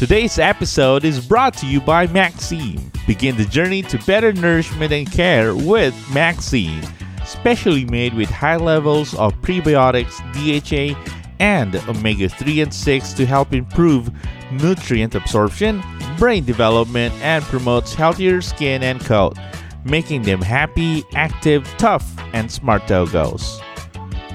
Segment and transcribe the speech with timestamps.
[0.00, 2.90] Today's episode is brought to you by Maxime.
[3.06, 6.82] Begin the journey to better nourishment and care with Maxime,
[7.26, 10.98] specially made with high levels of prebiotics, DHA,
[11.38, 14.10] and omega 3 and 6 to help improve
[14.50, 15.82] nutrient absorption,
[16.16, 19.36] brain development, and promotes healthier skin and coat,
[19.84, 23.60] making them happy, active, tough, and smart doggos.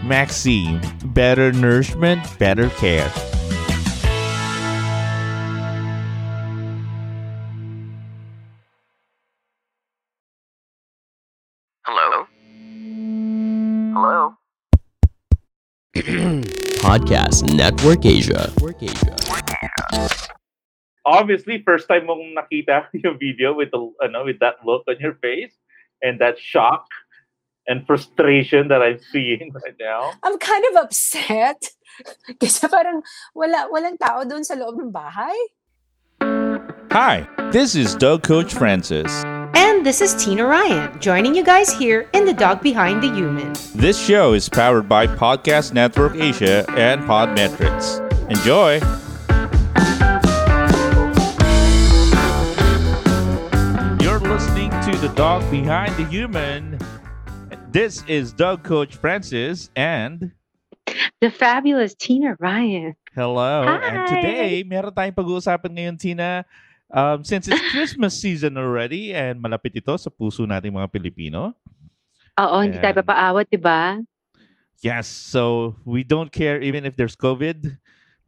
[0.03, 3.11] Maxime, better nourishment, better care.
[16.83, 18.51] Podcast Network Asia.
[21.05, 25.15] obviously first time mong nakita yung video with the ano with that look on your
[25.23, 25.55] face
[26.03, 26.83] and that shock
[27.63, 30.11] and frustration that I'm seeing right now.
[30.19, 31.71] I'm kind of upset.
[32.43, 32.99] Kasi parang
[33.31, 35.37] wala, walang tao doon sa loob ng bahay.
[36.91, 37.23] Hi,
[37.55, 39.07] this is Dog Coach Francis.
[39.85, 43.53] And this is Tina Ryan, joining you guys here in The Dog Behind the Human.
[43.75, 48.01] This show is powered by Podcast Network Asia and Podmetrics.
[48.25, 48.81] Enjoy!
[54.01, 56.79] You're listening to The Dog Behind the Human.
[57.69, 60.31] This is Dog Coach Francis and
[61.21, 62.95] The fabulous Tina Ryan.
[63.13, 63.69] hello.
[63.69, 64.05] And Hi.
[64.09, 66.41] today, meron tayong pag-uusapan ngayon, Tina.
[66.95, 71.51] Um, since it's Christmas season already and malapit ito sa puso nating mga Pilipino.
[72.39, 73.99] Oo, hindi tayo papaawat, di ba?
[74.79, 77.67] Yes, so we don't care even if there's COVID.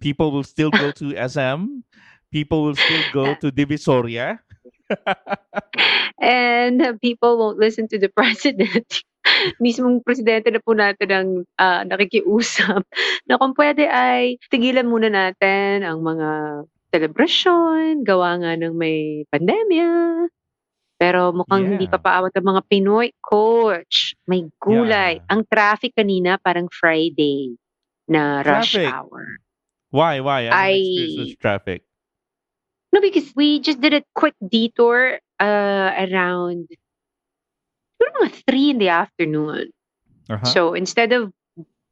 [0.04, 1.80] People will still go to SM.
[2.28, 4.44] People will still go to Divisoria.
[6.20, 8.84] And uh, people won't listen to the president.
[9.64, 12.84] Mismong presidente na po natin ang ah, nakikiusap
[13.32, 16.30] na kung pwede ay tigilan muna natin ang mga
[16.90, 20.28] celebration, gawa nga ng may pandemya.
[20.98, 21.94] Pero mukhang hindi Yeah.
[21.94, 23.14] pa paawat ang mga Pinoy.
[23.22, 25.22] Coach, may gulay.
[25.22, 25.30] Yeah.
[25.30, 27.54] Ang traffic kanina parang Friday
[28.10, 28.90] na rush Traffic.
[28.90, 29.38] hour.
[29.94, 30.20] Why?
[30.26, 30.50] Why?
[30.50, 31.80] I I- experience with traffic.
[32.90, 36.66] No, because we just did a quick detour uh, around
[37.94, 39.70] siguro mga 3 in the afternoon.
[40.32, 40.46] Uh-huh.
[40.50, 41.30] So instead of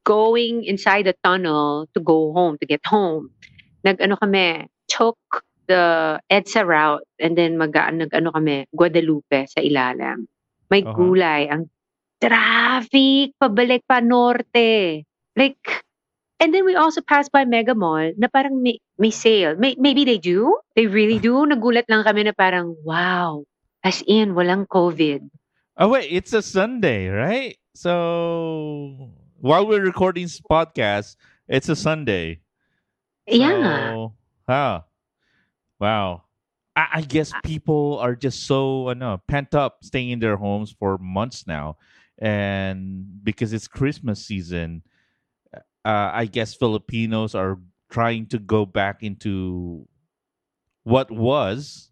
[0.02, 3.30] going inside the tunnel to go home, to get home,
[3.84, 5.18] nag-ano kami, took
[5.66, 10.30] the EDSA route and then mag nag-ano kami, Guadalupe sa ilalim.
[10.70, 10.94] May Uh-huh.
[10.94, 11.46] gulay.
[11.50, 11.70] Ang
[12.22, 15.02] traffic, pabalik pa norte.
[15.36, 15.84] Like,
[16.40, 19.54] and then we also passed by Mega Mall na parang may, may sale.
[19.58, 20.54] May, maybe they do.
[20.74, 21.44] They really do.
[21.50, 23.44] Nagulat lang kami na parang, wow.
[23.84, 25.22] As in, walang COVID.
[25.78, 27.54] oh wait, it's a Sunday, right?
[27.76, 27.92] So
[29.38, 31.14] while we're recording this podcast,
[31.46, 32.40] it's a Sunday.
[33.28, 34.08] Yeah.
[34.48, 34.82] Huh.
[35.80, 36.24] Wow.
[36.74, 40.98] I, I guess people are just so ano, pent up staying in their homes for
[40.98, 41.76] months now.
[42.18, 44.82] And because it's Christmas season,
[45.84, 47.58] uh, I guess Filipinos are
[47.90, 49.86] trying to go back into
[50.84, 51.90] what was,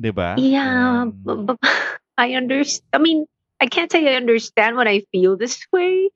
[0.00, 0.36] diba?
[0.40, 1.54] Yeah, b-
[2.18, 2.84] I understand.
[2.92, 3.26] I mean,
[3.60, 6.10] I can't say I understand when I feel this way,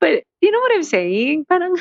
[0.00, 1.44] but you know what I'm saying?
[1.48, 1.76] Parang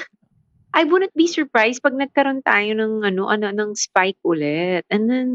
[0.75, 4.83] I wouldn't be surprised pag nagkaroon tayo ng ano ano ng spike ulit.
[4.91, 5.27] And then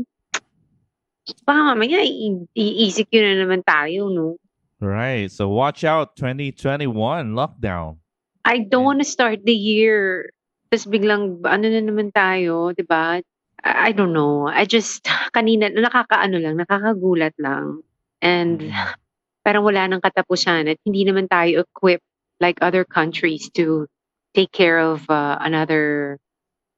[1.48, 4.36] baka mamaya i- i-ECQ na naman tayo, no?
[4.80, 5.32] Right.
[5.32, 6.92] So watch out 2021
[7.32, 8.00] lockdown.
[8.44, 10.28] I don't want to start the year
[10.70, 13.18] tapos biglang ano na naman tayo, 'di ba?
[13.64, 14.44] I I don't know.
[14.48, 15.04] I just
[15.36, 17.80] kanina nakakaano lang, nakakagulat lang.
[18.20, 18.92] And Mm.
[19.40, 22.04] parang wala nang katapusan at hindi naman tayo equipped
[22.40, 23.88] like other countries to
[24.34, 26.18] take care of uh, another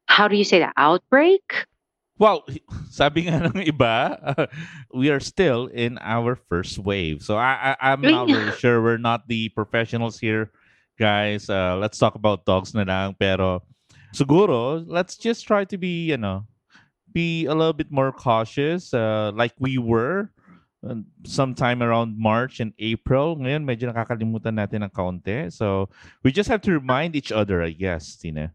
[0.07, 1.67] how do you say that outbreak
[2.23, 2.47] Well,
[2.91, 4.15] sabi nga ng iba,
[4.95, 7.19] we are still in our first wave.
[7.19, 8.79] So I, I I'm not really sure.
[8.79, 10.55] We're not the professionals here,
[11.03, 11.51] guys.
[11.51, 13.19] Uh, let's talk about dogs na lang.
[13.19, 13.67] Pero
[14.15, 16.47] siguro, let's just try to be, you know,
[17.11, 20.31] be a little bit more cautious, uh, like we were
[21.25, 23.39] sometime around March and April.
[23.39, 25.47] Ngayon, medyo nakakalimutan natin ng kaunti.
[25.55, 25.89] So
[26.27, 28.51] we just have to remind each other, I guess, Tina.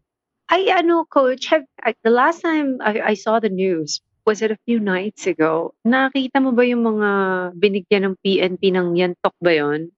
[0.48, 4.48] I ano coach have I, the last time I, I saw the news was it
[4.48, 7.10] a few nights ago nakita mo ba yung mga
[7.60, 9.92] binigyan ng PNP ng yantok ba yon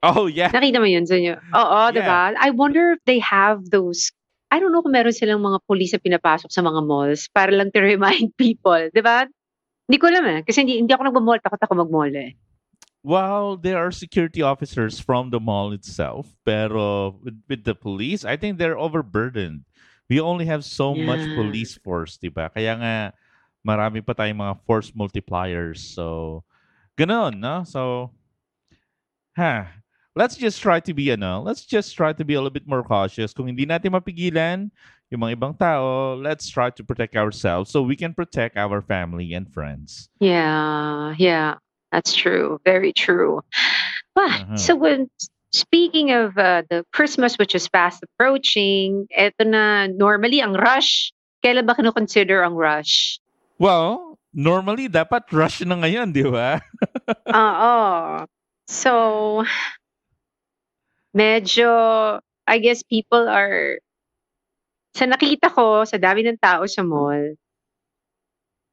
[0.00, 0.48] Oh, yeah.
[0.48, 1.92] nakita mo yun sa inyo oo Yeah.
[1.92, 4.16] diba I wonder if they have those
[4.48, 7.68] I don't know kung meron silang mga police na pinapasok sa mga malls para lang
[7.68, 9.28] to remind people diba
[9.86, 12.34] hindi ko alam eh kasi hindi, hindi ako nagmamall takot ako magmall eh
[13.06, 18.34] Well, there are security officers from the mall itself, pero with, with the police, I
[18.34, 19.62] think they're overburdened
[20.08, 21.34] we only have so much Yeah.
[21.34, 22.50] police force, 'di ba?
[22.50, 22.94] Kaya nga
[23.66, 25.82] marami pa tayong mga force multipliers.
[25.82, 26.42] So
[26.94, 27.66] ganon, no?
[27.66, 28.14] So
[29.36, 29.68] ha,
[30.14, 32.82] let's just try to be ano, let's just try to be a little bit more
[32.86, 33.34] cautious.
[33.34, 34.70] Kung hindi natin mapigilan
[35.10, 39.32] yung mga ibang tao, let's try to protect ourselves so we can protect our family
[39.34, 40.10] and friends.
[40.18, 41.62] Yeah, yeah,
[41.92, 42.58] that's true.
[42.64, 43.42] Very true.
[44.18, 44.56] Well, Uh-huh.
[44.56, 45.06] so when
[45.52, 51.12] speaking of uh, the Christmas, which is fast approaching, eto na normally ang rush.
[51.44, 53.20] Kailan ba kino-consider ang rush?
[53.60, 56.58] Well, normally dapat rush na ngayon, 'di ba?
[57.30, 57.74] Oo.
[58.66, 58.92] So,
[61.14, 61.68] medyo,
[62.46, 63.78] I guess people are,
[64.96, 67.36] sa nakita ko, sa dami ng tao sa mall,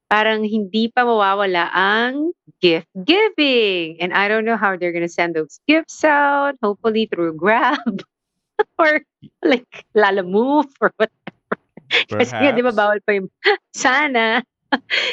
[0.08, 2.32] parang hindi pa mawawala ang
[2.64, 4.00] gift giving.
[4.00, 8.08] And I don't know how they're gonna send those gifts out, hopefully through Grab
[8.80, 9.04] or
[9.44, 11.60] like Lala Move or whatever.
[12.08, 12.80] Kasi nga, di ba Perhaps.
[12.80, 13.28] bawal pa yung
[13.76, 14.40] sana.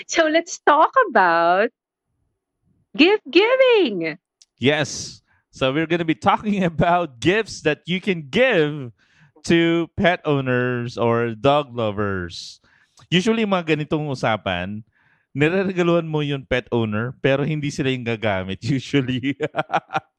[0.06, 1.74] so let's talk about
[2.94, 4.14] gift giving.
[4.62, 5.20] Yes.
[5.50, 8.94] So we're going to be talking about gifts that you can give
[9.46, 12.60] to pet owners or dog lovers.
[13.10, 14.82] Usually mga ganitong usapan,
[15.30, 19.38] nireregaluhan mo yung pet owner pero hindi sila yung gagamit usually.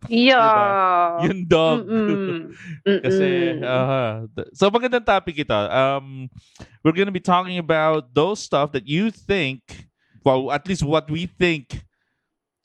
[0.07, 1.21] Yeah.
[1.27, 1.85] yung dog.
[1.87, 2.55] Mm-mm.
[2.83, 3.67] Kasi, Mm-mm.
[3.67, 4.03] aha.
[4.31, 5.55] Th- so magandang topic ito.
[5.55, 6.31] Um,
[6.83, 9.87] we're gonna be talking about those stuff that you think,
[10.23, 11.83] well, at least what we think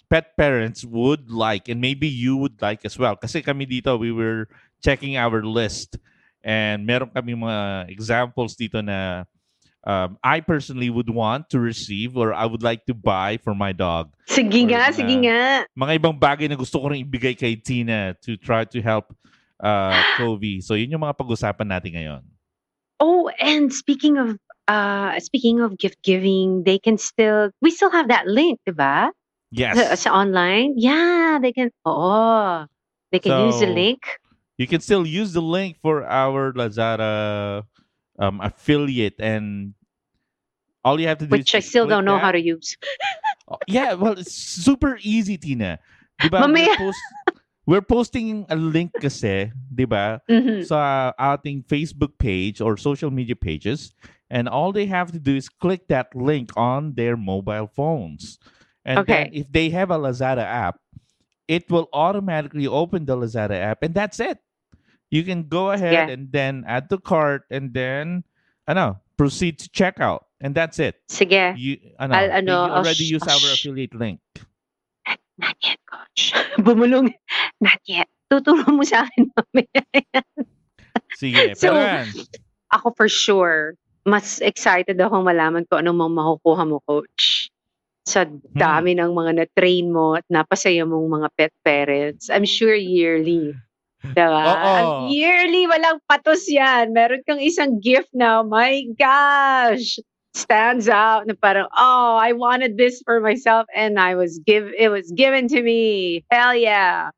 [0.08, 3.16] pet parents would like and maybe you would like as well.
[3.18, 4.46] Kasi kami dito, we were
[4.78, 5.98] checking our list
[6.46, 9.26] and meron kami mga examples dito na
[9.82, 13.74] um, I personally would want to receive or I would like to buy for my
[13.74, 14.14] dog.
[14.30, 15.66] Sige Or nga, na- sige nga.
[15.74, 19.10] mga ibang bagay na gusto ko rin ibigay kay Tina to try to help
[19.58, 20.62] uh, Kobe.
[20.62, 22.22] So yun yung mga pag-usapan natin ngayon.
[23.02, 28.08] Oh, and speaking of uh speaking of gift giving, they can still we still have
[28.08, 29.10] that link, diba?
[29.54, 29.76] Yes.
[29.78, 30.74] Sa, sa online.
[30.80, 32.66] Yeah, they can oh,
[33.12, 34.02] they can use the So, link.
[34.58, 37.64] You can still use the link for our Lazada
[38.18, 39.74] um, affiliate and
[40.84, 42.76] all you have to do Which I still don't know how to use.
[43.48, 45.78] Oh, yeah, well, it's super easy, Tina.
[46.20, 46.52] Diba?
[46.52, 46.98] We're, post-
[47.64, 50.18] we're posting a link kasi, diba?
[50.28, 50.66] Mhm.
[50.66, 53.94] sa ating Facebook page or social media pages.
[54.34, 58.42] And all they have to do is click that link on their mobile phones.
[58.84, 59.30] And then Okay.
[59.30, 60.82] if they have a Lazada app,
[61.46, 64.42] it will automatically open the Lazada app and that's it.
[65.10, 66.08] You can go ahead Yeah.
[66.10, 68.24] and then add to cart and then
[68.66, 70.26] ano, proceed to checkout.
[70.42, 71.00] And that's it.
[71.08, 71.54] Sige.
[71.56, 74.20] You ano, I'll- ano, you I'll already sh- use I'll our affiliate link.
[75.38, 76.32] Not yet, coach.
[76.64, 77.12] Bumulong.
[77.60, 78.08] Not yet.
[78.26, 79.80] Tuturo mo sa akin mamaya.
[81.20, 82.06] Sige, So, pero yan.
[82.72, 87.48] Ako for sure, mas excited akong malaman ko anong mga makukuha mo, coach.
[88.08, 88.38] Sa Hmm.
[88.54, 92.30] dami ng mga na-train mo at napasaya mong mga pet parents.
[92.32, 93.52] I'm sure yearly.
[94.04, 94.44] Diba?
[94.44, 94.72] Oo.
[94.76, 96.92] Ang yearly, walang patos yan.
[96.92, 99.98] Meron kang isang gift na, my gosh,
[100.36, 104.92] stands out na parang, oh, I wanted this for myself and I was give it
[104.92, 106.22] was given to me.
[106.30, 107.10] Hell yeah.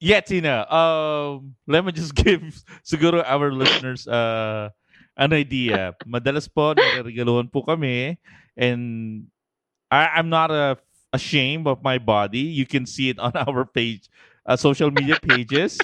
[0.00, 0.64] Yeah, Tina.
[0.72, 2.40] Um, let me just give
[2.84, 4.72] siguro our listeners uh,
[5.16, 5.92] an idea.
[6.08, 8.16] Madalas po, nare-regaluhan po kami.
[8.56, 9.26] And
[9.92, 10.76] I, I'm not uh,
[11.12, 12.48] ashamed of my body.
[12.48, 14.08] You can see it on our page,
[14.46, 15.76] uh, social media pages.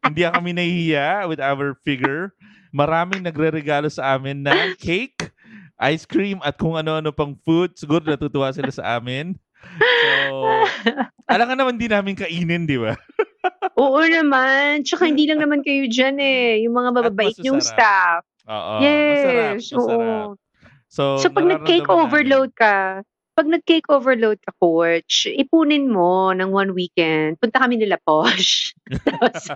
[0.00, 2.32] Hindi kami nahihiya with our figure.
[2.70, 5.28] Maraming nagre-regalo sa amin ng cake,
[5.76, 7.74] ice cream, at kung ano-ano pang food.
[7.76, 9.34] Siguro natutuwa sila sa amin.
[9.76, 10.64] So,
[11.32, 12.96] alam nga naman di namin kainin, di ba?
[13.76, 14.86] Oo naman.
[14.86, 16.64] Tsaka hindi lang naman kayo dyan eh.
[16.64, 18.24] Yung mga mababait yung staff.
[18.48, 18.72] Oo.
[18.80, 19.20] yes.
[19.20, 20.00] Masarap, masarap.
[20.00, 20.38] Oo.
[20.90, 23.06] So, So pag nag-cake overload ka,
[23.40, 27.40] pag nag-cake overload ka, coach, ipunin mo ng one weekend.
[27.40, 28.76] Punta kami nila, Posh.
[29.08, 29.48] Tapos,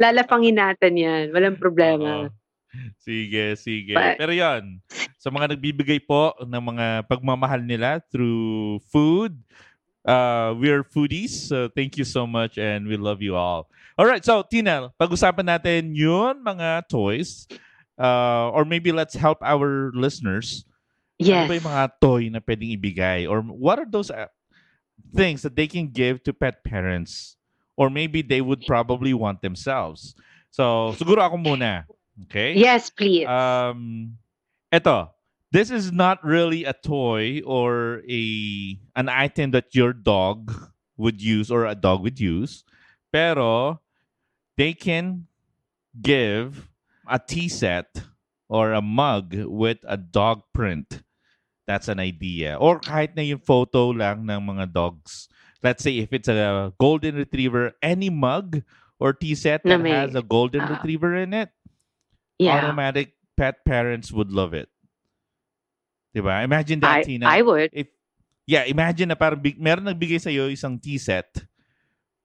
[0.00, 1.24] lalapangin natin yan.
[1.28, 2.32] Walang problema.
[2.32, 2.32] Oo.
[2.96, 3.92] Sige, sige.
[3.92, 4.80] But- Pero yon
[5.20, 9.36] sa mga nagbibigay po ng mga pagmamahal nila through food,
[10.08, 11.44] uh, we're foodies.
[11.44, 13.68] So thank you so much and we love you all.
[14.00, 17.44] All right, so Tina, pag-usapan natin yun mga toys.
[18.00, 20.64] Uh, or maybe let's help our listeners
[21.20, 21.44] Yes.
[21.44, 23.28] Ano ba yung mga toy na pwedeng ibigay?
[23.28, 24.32] Or what are those uh,
[25.12, 27.36] things that they can give to pet parents?
[27.76, 30.16] Or maybe they would probably want themselves.
[30.50, 31.84] So, siguro ako muna.
[32.24, 32.56] Okay?
[32.56, 33.28] Yes, please.
[33.28, 34.16] Um,
[34.72, 35.10] eto.
[35.52, 38.22] This is not really a toy or a
[38.94, 40.54] an item that your dog
[40.96, 42.62] would use or a dog would use.
[43.10, 43.82] Pero
[44.56, 45.26] they can
[46.00, 46.70] give
[47.10, 47.98] a tea set
[48.46, 51.02] or a mug with a dog print.
[51.66, 52.56] That's an idea.
[52.58, 55.28] Or kahit na yung photo lang ng mga dogs.
[55.60, 58.64] Let's say if it's a golden retriever, any mug
[58.96, 60.76] or tea set that may- has a golden ah.
[60.76, 61.52] retriever in it,
[62.40, 62.56] Yeah.
[62.56, 64.72] automatic pet parents would love it.
[66.16, 66.42] Diba?
[66.42, 67.24] Imagine I, that, Tina.
[67.28, 67.70] I would.
[67.72, 67.88] if
[68.50, 71.46] yeah, imagine na parang big, meron nagbigay sa iyo isang tea set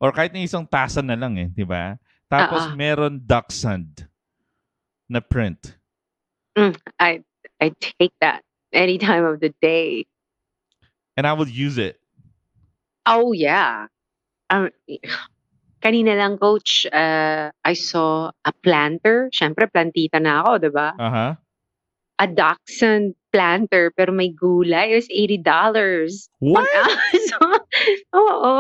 [0.02, 2.02] or kahit na isang tasa na lang eh, 'di ba?
[2.26, 2.74] Tapos ah.
[2.74, 4.10] meron dachshund
[5.06, 5.78] na print.
[6.98, 7.22] I
[7.62, 8.42] I take that
[8.76, 10.06] any time of the day.
[11.18, 12.00] And I would use it.
[13.06, 13.88] Oh yeah.
[14.50, 14.70] Um,
[15.82, 19.30] kanina lang coach, uh, I saw a planter.
[19.32, 20.88] Siyempre plantita na ako, 'di ba?
[20.98, 21.32] Uh-huh.
[22.16, 24.96] A dachshund planter pero may gulay.
[24.96, 25.44] It was $80.
[26.40, 26.64] What?
[27.28, 27.38] so,
[28.16, 28.56] oo.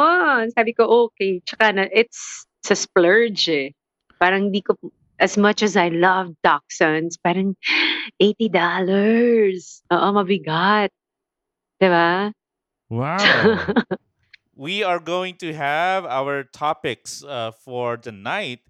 [0.51, 1.39] Sabi ko, okay.
[1.47, 3.67] Tsaka na, it's sa splurge eh.
[4.19, 4.75] Parang di ko,
[5.25, 7.57] as much as I love dachshunds, parang
[8.21, 8.45] $80.
[9.89, 10.93] Oo, mabigat.
[11.81, 12.29] Diba?
[12.93, 13.17] Wow.
[14.55, 18.61] we are going to have our topics uh, for tonight.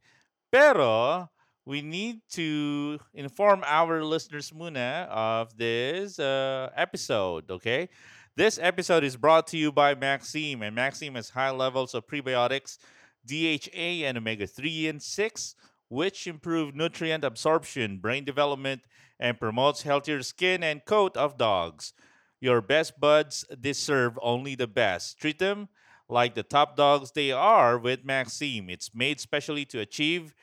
[0.48, 1.28] Pero
[1.68, 7.92] we need to inform our listeners muna of this uh, episode, okay?
[8.40, 12.80] This episode is brought to you by Maxime, and Maxime has high levels of prebiotics,
[13.28, 15.56] DHA, and omega 3 and 6,
[15.90, 18.82] which improve nutrient absorption, brain development,
[19.20, 21.94] and promotes healthier skin and coat of dogs.
[22.42, 25.20] Your best buds deserve only the best.
[25.20, 25.70] Treat them
[26.10, 28.70] like the top dogs they are with Maxime.
[28.70, 30.34] It's made specially to achieve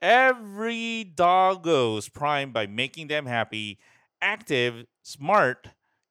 [0.00, 3.78] every doggo's prime by making them happy,
[4.20, 5.68] active, smart,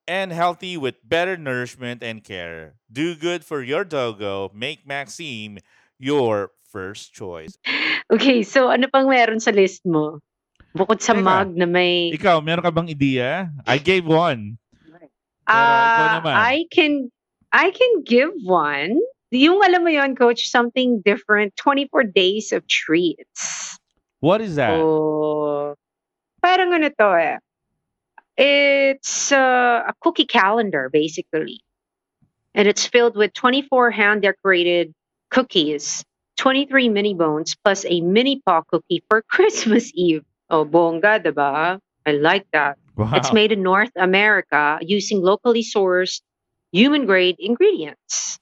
[0.08, 2.76] and healthy with better nourishment and care.
[2.92, 4.52] Do good for your doggo.
[4.54, 5.60] Make Maxime
[5.98, 7.60] your first choice.
[8.12, 10.20] Okay, so ano pang meron sa list mo?
[10.72, 11.24] Bukod sa Teka.
[11.24, 12.16] mug na may...
[12.16, 13.52] Ikaw, meron ka bang idea?
[13.68, 14.56] I gave one.
[15.52, 16.32] Naman.
[16.32, 17.12] I can
[17.52, 19.00] I can give one.
[19.32, 21.56] Yung alam mo yon coach, something different.
[21.56, 23.80] 24 days of treats.
[24.20, 24.80] What is that?
[24.80, 25.76] Oh,
[26.44, 27.38] parang ano to eh.
[28.38, 31.64] It's uh, a cookie calendar, basically.
[32.54, 34.94] And it's filled with 24 hand decorated
[35.32, 36.04] cookies,
[36.42, 40.26] 23 mini bones, plus a mini paw cookie for Christmas Eve.
[40.50, 41.78] Oh, bongga, diba?
[41.78, 42.82] I like that.
[42.98, 43.14] Wow.
[43.14, 46.26] It's made in North America using locally sourced
[46.74, 48.42] human grade ingredients.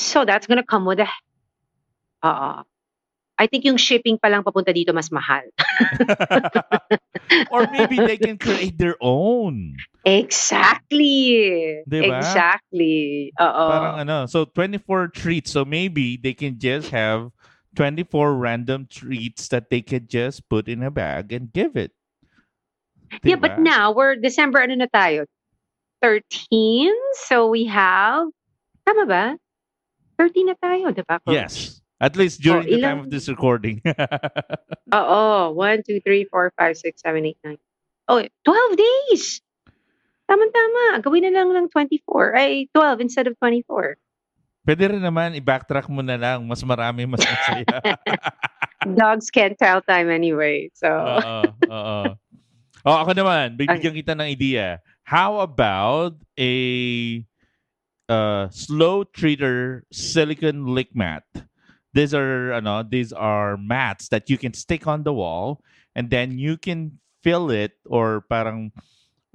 [0.00, 1.08] So that's gonna come with a.
[2.24, 2.64] Uh,
[3.36, 5.44] I think yung shipping pa lang papunta dito mas mahal.
[7.52, 9.76] or maybe they can create their own.
[10.08, 11.84] Exactly.
[11.84, 12.16] Diba?
[12.16, 13.32] Exactly.
[13.36, 13.64] Oo.
[13.68, 15.52] Parang ano, so 24 treats.
[15.52, 17.28] So maybe they can just have
[17.76, 21.92] 24 random treats that they could just put in a bag and give it.
[23.24, 25.24] Yeah, but now we're December ano na tayo?
[26.00, 26.92] 13.
[27.28, 28.28] So we have
[28.88, 29.36] Tama ba?
[30.16, 31.20] 13 na tayo, di ba?
[31.20, 31.36] coach?
[31.36, 31.84] Yes.
[32.00, 33.84] At least during oh, the time of this recording.
[34.96, 35.52] Oo.
[35.52, 37.56] 1, 2, 3, 4, 5, 6, 7, 8, 9.
[38.08, 39.44] Oh, 12 days!
[40.28, 41.00] Tama-tama.
[41.00, 42.36] Gawin na lang ng 24.
[42.36, 43.96] Ay, 12 instead of 24.
[44.68, 46.44] Pwede rin naman, i-backtrack mo na lang.
[46.44, 47.80] Mas marami, mas masaya.
[49.00, 50.68] Dogs can't tell time anyway.
[50.76, 51.36] So, Oo.
[51.72, 52.00] Oo.
[52.86, 54.78] Oh, ako naman, bibigyan kita ng idea.
[55.02, 56.54] How about a
[58.12, 61.24] uh, slow treater silicone lick mat?
[61.96, 65.64] These are ano, these are mats that you can stick on the wall
[65.96, 68.70] and then you can fill it or parang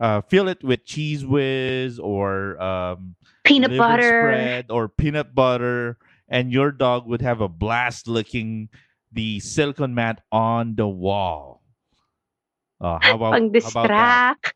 [0.03, 3.15] uh, fill it with Cheez Whiz or um,
[3.47, 4.19] peanut butter.
[4.19, 8.67] spread or peanut butter, and your dog would have a blast licking
[9.13, 11.63] the silicone mat on the wall.
[12.81, 14.37] Oh, how about, Pang how about that?
[14.43, 14.53] distract.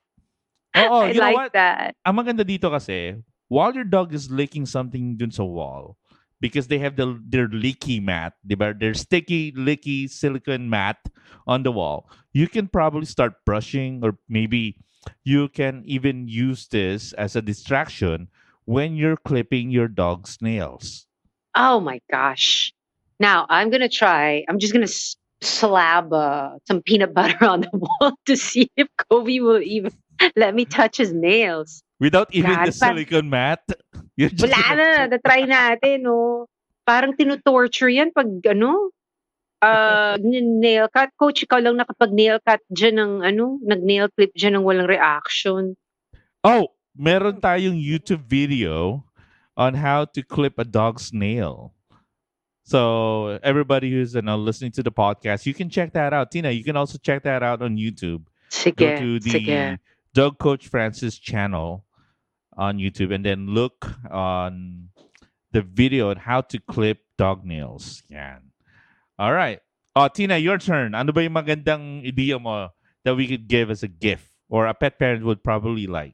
[0.75, 1.54] Oo, I like what?
[1.54, 1.96] that.
[2.04, 3.16] Ang maganda dito kasi,
[3.48, 5.96] while your dog is licking something dun sa wall,
[6.44, 8.36] because they have the their leaky mat?
[8.44, 11.00] Their sticky, licky silicone mat
[11.48, 12.12] on the wall.
[12.36, 14.84] You can probably start brushing, or maybe
[15.24, 18.28] you can even use this as a distraction
[18.66, 21.08] when you're clipping your dog's nails.
[21.56, 22.72] Oh my gosh.
[23.20, 24.44] Now, I'm going to try.
[24.48, 28.70] I'm just going to s- slab uh, some peanut butter on the wall to see
[28.76, 29.92] if Kobe will even
[30.36, 31.82] let me touch his nails.
[32.00, 33.64] Without even the God, pa- silicone mat.
[34.18, 36.46] You're just Wala na, na-try natin, no?
[36.86, 38.90] Parang tinutorture yan pag, ano,
[39.66, 41.10] uh, nail cut.
[41.18, 45.78] Coach, ikaw lang nakapag-nail cut ng, ano, nag-nail clip ng walang reaction.
[46.44, 49.04] Oh, meron tayong YouTube video
[49.58, 51.74] on how to clip a dog's nail.
[52.68, 56.32] So everybody who's you know, listening to the podcast, you can check that out.
[56.32, 58.28] Tina, you can also check that out on YouTube.
[58.52, 59.80] Sige, go to the sige.
[60.14, 61.86] Dog Coach Francis channel
[62.58, 64.90] on YouTube and then look on
[65.52, 68.04] the video on how to clip dog nails.
[68.10, 68.52] Yan.
[69.20, 69.60] All right.
[69.96, 70.94] Oh, Tina, your turn.
[70.94, 72.70] Ano ba yung magandang idea mo
[73.04, 76.14] that we could give as a gift or a pet parent would probably like?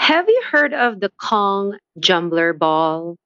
[0.00, 3.16] Have you heard of the Kong Jumbler ball?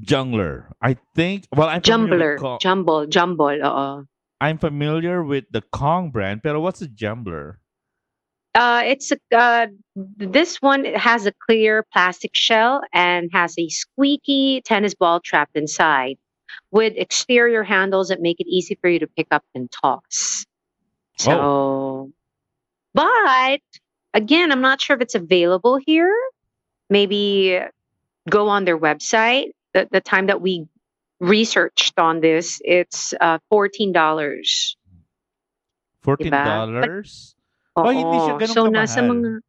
[0.00, 0.72] Jungler.
[0.80, 2.38] I think, well, I'm Jumbler.
[2.38, 3.06] Kong, Jumble.
[3.06, 3.60] Jumble.
[3.60, 4.06] Oo.
[4.40, 7.60] I'm familiar with the Kong brand, pero what's a Jumbler?
[8.54, 14.62] Uh, it's a, uh, this one has a clear plastic shell and has a squeaky
[14.64, 16.16] tennis ball trapped inside
[16.70, 20.44] with exterior handles that make it easy for you to pick up and toss.
[21.18, 22.10] So,
[22.94, 23.60] but
[24.14, 26.14] again, I'm not sure if it's available here.
[26.90, 27.60] Maybe
[28.28, 29.50] go on their website.
[29.74, 30.66] The, the time that we
[31.20, 33.92] researched on this, it's uh, $14.
[33.94, 34.74] $14?
[37.74, 39.40] Oh, hindi siya ganun So, nasa mga...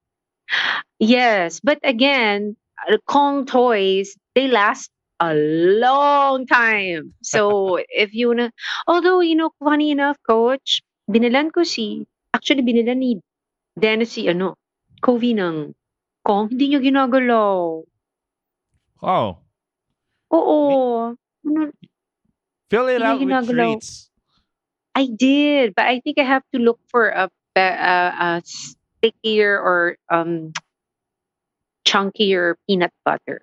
[1.00, 2.55] Yes, but again,
[2.88, 4.91] uh, Kong toys, they last
[5.23, 5.33] a
[5.79, 7.13] long time.
[7.23, 8.49] So, if you na...
[8.87, 12.07] Although, you know, funny enough, coach, binilan ko si...
[12.33, 13.11] Actually, binilan ni
[13.77, 14.55] Dennis si, ano,
[15.01, 15.71] Kobe ng
[16.23, 16.49] Kong.
[16.49, 17.83] Hindi niya ginagalaw.
[19.03, 19.43] Oh,
[20.33, 21.13] Oo.
[21.45, 21.61] Ano,
[22.69, 23.73] fill it Hindi out with ginagalaw.
[23.77, 24.09] treats.
[24.95, 29.57] I did, but I think I have to look for a be- a, a stickier
[29.59, 30.53] or um
[31.85, 33.41] chunkier peanut butter.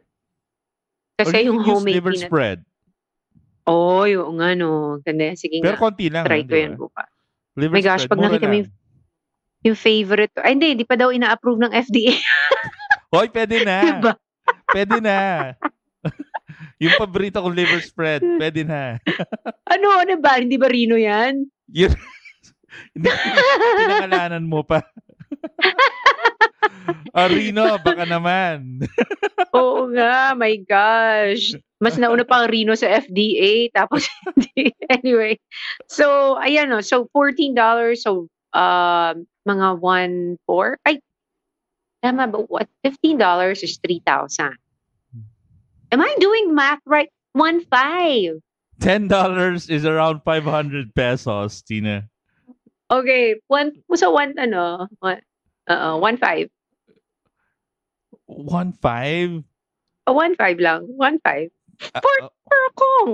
[1.20, 2.28] Kasi yung homemade liver peanut.
[2.28, 2.58] spread.
[3.68, 4.98] Oh, yung nga no.
[5.04, 5.36] Ganda.
[5.36, 5.82] Sige Pero nga.
[5.84, 6.24] konti lang.
[6.24, 7.08] Try ah, ko di yan bukas.
[7.60, 8.74] Liver My gosh, spread, pag nakita mo yung-
[9.60, 10.32] Yung favorite.
[10.40, 10.68] Ay, hindi.
[10.72, 12.16] Hindi pa daw ina-approve ng FDA.
[13.12, 13.76] Hoy, pwede na.
[13.86, 14.12] Diba?
[14.64, 15.16] Pwede na.
[16.82, 18.96] yung paborito kong liver spread, pwede na.
[19.68, 20.40] ano, ano ba?
[20.40, 21.44] Hindi ba Rino yan?
[21.68, 21.92] Yun.
[22.96, 23.08] Hindi,
[23.84, 24.80] pinangalanan mo pa.
[27.14, 28.84] Arino, baka naman.
[29.56, 30.36] Oo nga.
[30.38, 31.56] My gosh.
[31.80, 33.72] Mas nauna pa ang Rino sa FDA.
[33.74, 34.06] Tapos,
[35.00, 35.40] anyway.
[35.88, 36.84] So, ayan o.
[36.84, 37.56] So, $14.
[37.98, 39.16] So, uh,
[39.48, 40.86] mga 1, 4.
[40.86, 41.00] Ay,
[42.04, 42.38] tama ba?
[42.46, 42.68] What?
[42.84, 44.54] $15 is 3,000.
[45.90, 47.10] Am I doing math right?
[47.34, 48.38] 1, 5.
[48.80, 52.08] $10 is around 500 pesos, Tina.
[52.90, 53.36] Okay.
[53.48, 54.88] One, so, one, ano?
[55.00, 55.20] One,
[55.70, 56.50] uh, 1, 5.
[58.28, 59.44] 1.5?
[60.06, 60.80] Oh, 1, 5 lang.
[60.98, 61.50] 1, 5.
[61.94, 63.12] Ah, For- ah, For Kong.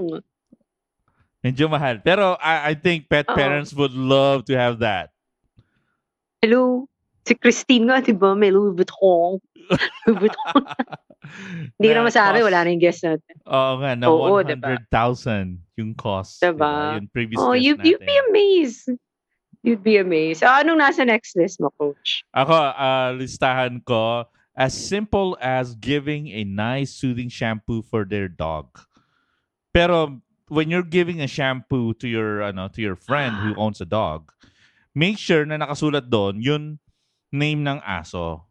[1.46, 2.02] medyo mahal.
[2.02, 3.36] Pero I, I think pet Oo.
[3.38, 5.14] parents would love to have that.
[6.42, 6.90] Hello?
[7.22, 8.34] Si Christine nga, di ba?
[8.34, 9.38] May Louis Vuitton.
[10.06, 10.62] Louis Vuitton.
[11.78, 13.34] Hindi na masabi, wala na yung guest natin.
[13.46, 14.78] Oo nga, na Oo, diba?
[14.90, 16.38] 100,000 yung cost.
[16.38, 16.98] Diba?
[16.98, 18.90] Yung previous Oh, guest you, you'd be amazed.
[19.66, 20.40] You'd be amazed.
[20.40, 22.22] So, anong nasa next list mo, coach?
[22.30, 28.70] Ako, ah, listahan ko, as simple as giving a nice soothing shampoo for their dog.
[29.74, 33.88] Pero when you're giving a shampoo to your ano to your friend who owns a
[33.90, 34.30] dog,
[34.94, 36.64] make sure na nakasulat doon yung
[37.34, 38.46] name ng aso.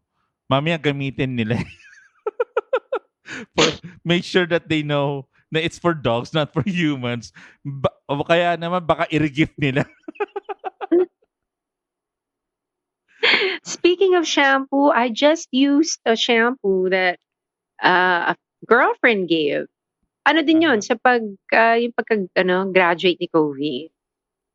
[0.51, 1.57] Mamaya gamitin nila.
[3.55, 3.65] for,
[4.03, 7.31] make sure that they know na it's for dogs, not for humans.
[7.63, 9.87] Ba- o kaya naman baka i-regift nila.
[13.63, 17.19] Speaking of shampoo, I just used a shampoo that
[17.81, 18.35] uh, a
[18.67, 19.65] girlfriend gave.
[20.25, 21.21] Ano din yun, sa pag,
[21.53, 23.89] uh, yung pagka, ano, graduate ni.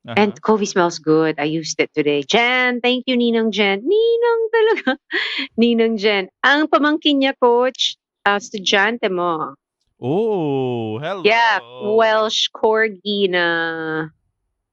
[0.01, 0.15] Uh-huh.
[0.17, 1.37] And Covey smells good.
[1.39, 2.25] I used it today.
[2.25, 3.85] Jen, thank you, Ninang Jen.
[3.85, 4.91] Ninang talaga.
[5.61, 6.33] Ninang Jen.
[6.43, 9.55] Ang pamangkin niya, coach, uh, estudyante mo.
[10.01, 11.23] oh, hello.
[11.23, 14.09] Yeah, Welsh Corgi na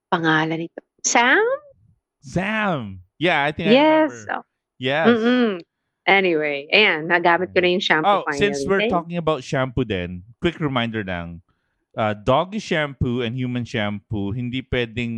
[0.08, 0.80] pangalan nito.
[1.04, 1.44] Sam?
[2.24, 3.04] Sam.
[3.17, 4.12] Yeah, I think I Yes.
[4.13, 4.45] remember.
[4.77, 5.08] Yes.
[5.10, 5.51] Mm-mm.
[6.08, 8.39] Anyway, ayan, nagamit ko na yung shampoo Oh, finally.
[8.39, 11.43] since we're talking about shampoo then, quick reminder lang.
[11.97, 15.13] Uh, doggy shampoo and human shampoo, hindi pwedeng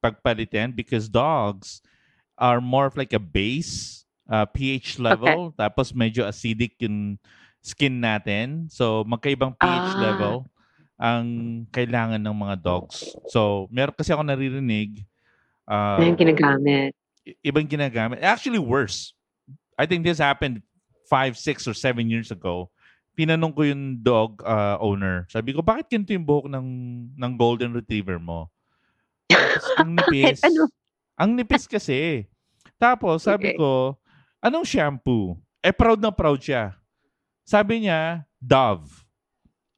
[0.00, 1.82] pagpalitan because dogs
[2.38, 5.52] are more of like a base uh, pH level.
[5.58, 7.18] Tapos medyo acidic yung
[7.60, 8.70] skin natin.
[8.72, 10.14] So, magkaibang pH Ah.
[10.14, 10.46] level
[10.96, 11.26] ang
[11.74, 13.18] kailangan ng mga dogs.
[13.28, 15.02] So, meron kasi ako naririnig
[15.66, 16.94] uh, yung ginagamit?
[17.42, 18.20] Ibang ginagamit.
[18.22, 19.14] Actually, worse.
[19.78, 20.62] I think this happened
[21.08, 22.70] five, six, or seven years ago.
[23.12, 25.28] Tinanong ko yung dog uh, owner.
[25.28, 26.68] Sabi ko, bakit ganito yung buhok ng,
[27.12, 28.48] ng golden retriever mo?
[29.28, 30.40] Tapos, ang nipis.
[30.40, 30.64] Ano?
[31.20, 32.24] Ang nipis kasi.
[32.80, 33.60] Tapos, sabi Okay.
[33.60, 34.00] ko,
[34.40, 35.36] anong shampoo?
[35.60, 36.72] Eh, proud na proud siya.
[37.44, 38.88] Sabi niya, Dove.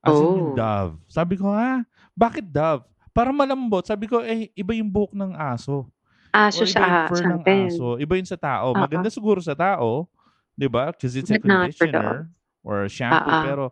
[0.01, 0.57] As in yung Oh.
[0.57, 0.95] Dove.
[1.11, 1.83] Sabi ko, ha?
[2.15, 2.87] Bakit Dove?
[3.11, 3.85] Para malambot.
[3.85, 5.91] Sabi ko, eh, iba yung buhok ng aso.
[6.35, 7.65] Aso Or iba sa, yung ah, fur sa ng atin.
[7.71, 7.87] aso.
[7.97, 8.67] Iba yun sa tao.
[8.75, 8.81] Oo.
[8.83, 10.11] Maganda siguro sa tao,
[10.53, 10.91] di ba?
[10.91, 12.27] Because it's a But not for conditioner
[12.67, 13.23] or a shampoo.
[13.31, 13.45] Oo.
[13.47, 13.65] Pero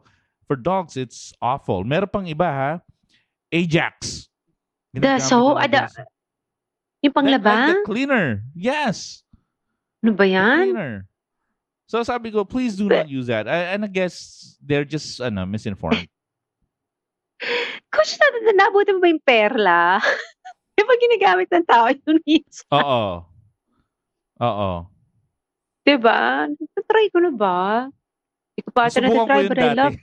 [0.47, 1.83] for dogs, it's awful.
[1.83, 2.73] Meron pang iba ha.
[3.51, 4.31] Ajax.
[4.95, 6.07] The Ginagamit so, nila ada, sa-
[7.03, 7.51] yung Like- panglaba?
[7.51, 8.27] Like the cleaner.
[8.55, 9.27] Yes.
[9.99, 10.59] ano ba The yan?
[10.71, 10.95] cleaner.
[11.91, 13.45] So sabi ko, please do not use that.
[13.45, 16.07] I, and I guess they're just ano, misinformed.
[17.93, 19.99] Coach, na, na, nabuti mo ba yung perla?
[20.83, 22.67] Di ba ginagamit ng tao yun minsan?
[22.75, 23.23] Oo.
[24.43, 24.71] Oo.
[25.87, 26.51] Di ba?
[26.51, 27.87] Natry ko na ba?
[28.51, 29.79] Hindi ko pa ata na-try, yun but I dati.
[29.79, 29.95] love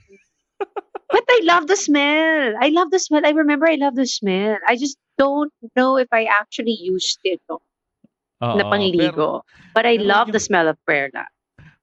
[1.12, 2.54] But I love the smell.
[2.62, 3.26] I love the smell.
[3.26, 4.56] I remember I love the smell.
[4.64, 7.60] I just don't know if I actually used it no,
[8.40, 8.56] Oo.
[8.56, 9.30] na Pero pangligo.
[9.76, 11.28] But I love yung- the smell of perla.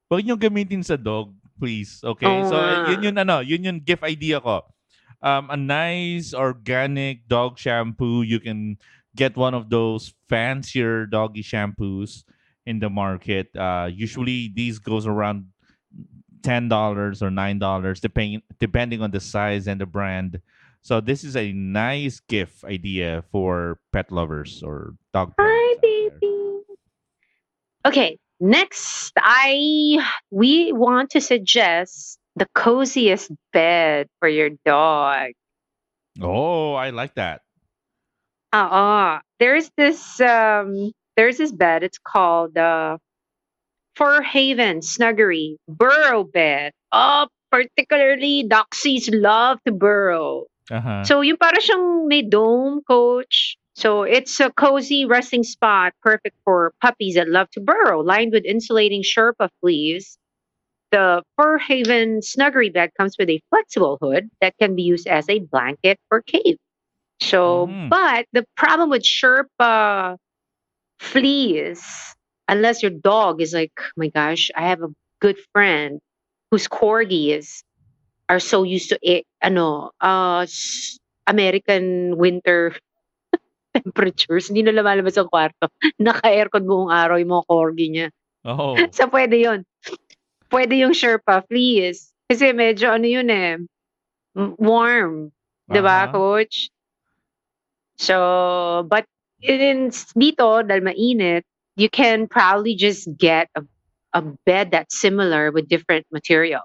[0.09, 1.99] Huwag nyo gamitin sa dog, please.
[2.01, 2.25] Okay?
[2.25, 2.55] Oo so,
[2.89, 4.63] yun yung ano, yun yung gift idea ko.
[5.21, 8.21] Um, a nice organic dog shampoo.
[8.21, 8.77] You can
[9.15, 12.23] get one of those fancier doggy shampoos
[12.65, 13.49] in the market.
[13.55, 15.47] Uh, usually these goes around
[16.43, 20.39] ten dollars or nine dollars, depending depending on the size and the brand.
[20.83, 25.33] So this is a nice gift idea for pet lovers or dog.
[25.39, 26.61] Hi, baby.
[27.85, 29.97] Okay, next, I
[30.29, 35.31] we want to suggest the coziest bed for your dog.
[36.21, 37.41] Oh, I like that.
[38.53, 39.19] Uh-uh.
[39.39, 41.83] There's this um there's this bed.
[41.83, 42.97] It's called uh
[43.95, 46.71] Fur Haven Snuggery Burrow Bed.
[46.91, 50.45] Oh, particularly Doxies love to burrow.
[50.69, 51.03] Uh-huh.
[51.03, 53.57] So yung para siyang may dome, coach.
[53.75, 58.45] So it's a cozy resting spot, perfect for puppies that love to burrow, lined with
[58.45, 60.17] insulating Sherpa fleece.
[60.91, 65.27] The Fur Haven Snuggery bed comes with a flexible hood that can be used as
[65.29, 66.57] a blanket or cave.
[67.21, 67.89] So, Mhm.
[67.89, 70.17] but the problem with Sherpa
[70.99, 72.15] fleece,
[72.47, 75.99] unless your dog is like, oh my gosh, I have a good friend
[76.51, 77.63] whose corgis
[78.29, 80.45] are so used to it, ano, uh,
[81.27, 82.75] American winter
[83.75, 84.47] temperatures.
[84.47, 85.67] Hindi na lumalabas ang kwarto.
[85.99, 88.07] Naka-aircon buong araw yung mga corgi niya.
[88.47, 88.75] Oh.
[88.95, 89.65] So, pwede yun.
[90.47, 92.11] Pwede yung Sherpa fleece.
[92.27, 93.55] Kasi medyo ano yun eh,
[94.59, 95.31] warm.
[96.07, 96.11] Uh-huh.
[96.11, 96.71] coach?
[97.97, 99.03] So, but
[99.41, 101.43] in, dito, dahil mainit,
[101.75, 103.63] you can probably just get a,
[104.13, 106.63] a bed that's similar with different material.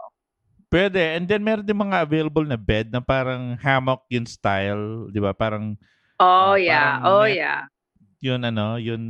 [0.73, 0.99] Pwede.
[0.99, 5.37] And then meron din mga available na bed na parang hammock yung style, 'di ba?
[5.37, 5.77] Parang
[6.17, 6.97] Oh, Ah, yeah.
[6.97, 7.37] parang Oh, net.
[7.37, 7.61] yeah.
[8.23, 9.03] yun ano, yun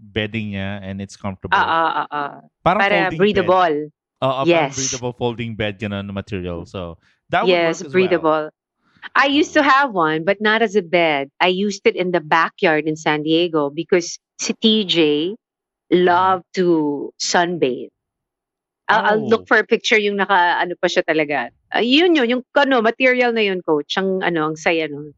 [0.00, 1.52] bedding niya and it's comfortable.
[1.52, 2.32] Ah, ah, ah, ah.
[2.64, 3.92] parang Para breathable.
[3.92, 3.97] Bed.
[4.20, 4.74] Parang Yes.
[4.74, 6.66] breathable folding bed ganun na material.
[6.66, 6.98] So,
[7.30, 7.92] that would Yes, as well.
[7.92, 8.50] breathable.
[9.14, 11.30] I used to have one, but not as a bed.
[11.38, 15.34] I used it in the backyard in San Diego because si TJ
[15.94, 17.88] loved to sunbathe.
[18.88, 19.28] I'll, I'll Oh.
[19.28, 21.52] look for a picture yung naka ano pa siya talaga.
[21.70, 23.94] Ah, yun yun, yung ano, material na yun, coach.
[24.00, 25.12] Ang ano, ang saya no.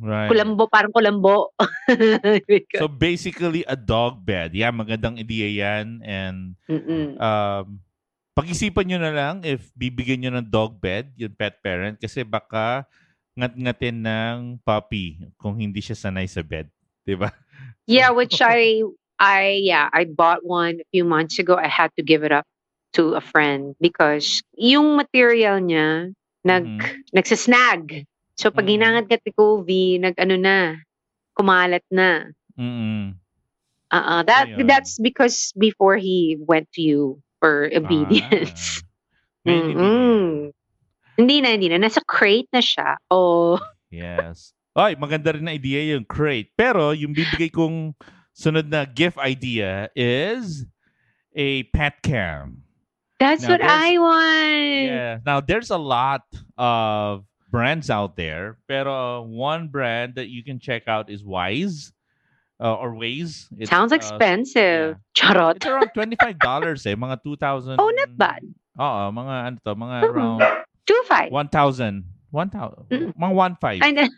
[0.00, 0.32] Right.
[0.32, 1.52] Kulambo, parang kulambo.
[2.80, 4.56] So basically a dog bed.
[4.56, 7.20] Yeah, magandang idea 'yan and Mm-mm.
[7.20, 7.84] um
[8.32, 12.88] pag-isipan nyo na lang if bibigyan nyo ng dog bed, yung pet parent, kasi baka
[13.36, 16.68] ngat-ngatin ng puppy kung hindi siya sanay sa bed.
[17.04, 17.32] Di ba?
[17.88, 18.84] Yeah, which I
[19.20, 21.56] I yeah, I bought one a few months ago.
[21.56, 22.48] I had to give it up
[22.96, 26.12] to a friend because yung material niya
[26.44, 27.12] nag Mhm.
[27.16, 28.04] nagsasnag.
[28.36, 28.72] So pag Mhm.
[28.80, 30.76] hinangat ka ni Kobe, nag ano na,
[31.36, 32.32] kumalat na.
[32.56, 33.16] Mm-mm.
[33.92, 34.64] Uh, that Ayun.
[34.68, 38.86] that's because before he went to you for obedience.
[39.42, 39.50] Ah.
[39.50, 39.98] Ngayon, hindi na.
[41.18, 41.78] Hindi na, hindi na.
[41.82, 42.94] Nasa crate na siya.
[43.10, 43.58] Oh.
[43.90, 44.54] Yes.
[44.70, 46.54] Ay, maganda rin na idea yung crate.
[46.54, 47.98] Pero yung bibigay kong
[48.30, 50.62] sunod na gift idea is
[51.34, 52.62] a pet cam.
[53.18, 54.86] That's Now, what I want.
[54.86, 55.18] Yeah.
[55.26, 56.22] Now there's a lot
[56.54, 61.90] of brands out there, pero one brand that you can check out is Wyze
[62.62, 62.94] uh, or.
[63.02, 64.94] It's, Sounds uh, expensive.
[64.94, 65.10] yeah.
[65.18, 65.58] Charot.
[65.58, 67.82] It's around twenty-five dollars eh, mga two thousand.
[67.82, 68.42] Oh, not bad.
[68.78, 70.08] Oo, mga ano to, mga Mhm.
[70.14, 70.40] around
[70.86, 71.30] Two five.
[71.34, 72.06] one thousand.
[72.30, 72.86] One thousand.
[72.88, 73.12] Mm.
[73.18, 73.80] Mga one five.
[73.82, 74.10] And then,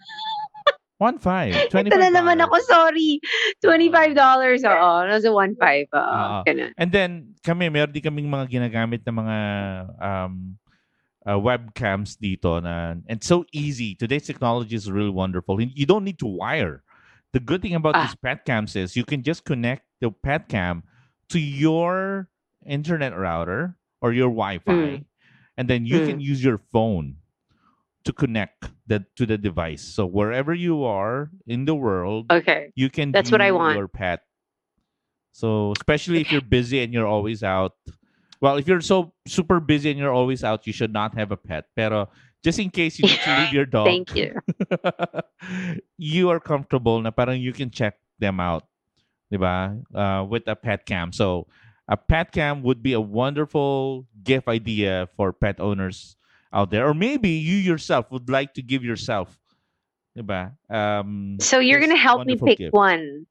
[1.02, 1.50] One five.
[1.58, 3.18] ito Twenty-five na naman ako, sorry.
[3.66, 4.14] $25.
[4.62, 5.90] Oo, nasa 1.5.
[5.90, 6.38] Oo, Oo.
[6.46, 6.70] ganun.
[6.78, 9.38] And then kami, meron din kaming mga ginagamit na mga
[9.98, 10.54] um,
[11.26, 13.98] uh, webcams dito na and so easy.
[13.98, 15.58] Today's technology is really wonderful.
[15.58, 16.86] You don't need to wire.
[17.34, 18.06] The good thing about Ah.
[18.06, 20.86] these pet cams is you can just connect the pet cam
[21.34, 22.30] to your
[22.64, 25.02] internet router or your Wi-Fi,
[25.58, 26.06] and then you Mm.
[26.06, 27.18] can use your phone
[28.06, 29.82] to connect the to the device.
[29.82, 32.70] So wherever you are in the world, Okay.
[32.78, 33.74] you can That's what I want.
[33.74, 34.22] your pet.
[35.34, 37.74] So especially if you're busy and you're always out.
[38.40, 41.36] Well, if you're so super busy and you're always out, you should not have a
[41.40, 41.66] pet.
[41.74, 42.10] Pero
[42.44, 44.36] just in case you need to leave your dog, Thank you.
[45.96, 48.68] you are comfortable na parang you can check them out,
[49.32, 49.80] 'di ba?
[49.90, 51.08] Uh, with a pet cam.
[51.10, 51.48] So
[51.88, 56.20] a pet cam would be a wonderful gift idea for pet owners
[56.52, 59.40] out there, or maybe you yourself would like to give yourself,
[60.14, 60.52] ba?
[60.68, 62.76] Um, So you're gonna help me pick gift.
[62.76, 63.24] one.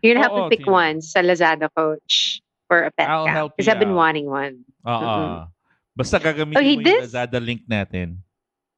[0.00, 0.72] You're gonna help Oo, me pick sige.
[0.72, 2.40] one sa Lazada coach
[2.70, 3.34] for a pet I'll cam.
[3.34, 4.64] help Because I've been wanting one.
[4.86, 4.94] Oo.
[4.94, 5.34] Mm-mm.
[6.00, 8.24] Basta oh, gagamitin Okay, mo yung this- Lazada link natin.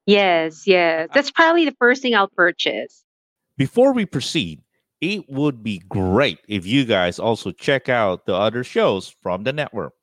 [0.05, 1.07] Yes, yes.
[1.09, 1.13] Ah.
[1.15, 3.07] That's probably the first thing I'll purchase.
[3.55, 4.59] Before we proceed,
[4.99, 9.53] it would be great if you guys also check out the other shows from the
[9.53, 9.93] network.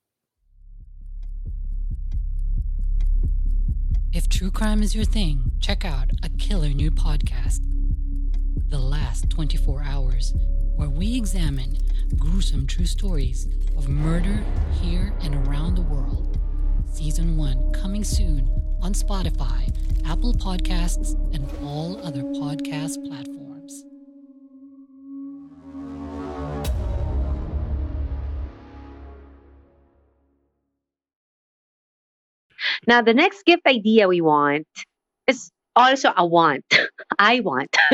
[4.13, 7.61] If true crime is your thing, check out a killer new podcast,
[8.71, 10.35] The Last 24 Hours,
[10.77, 11.77] where we examine
[12.19, 14.43] gruesome true stories of murder
[14.81, 16.39] here and around the world.
[16.91, 18.51] Season 1 coming soon
[18.83, 19.73] on Spotify,
[20.05, 23.85] Apple Podcasts, and all other podcast platforms.
[32.87, 34.67] Now the next gift idea we want
[35.27, 36.65] is also a want.
[37.19, 37.75] I want.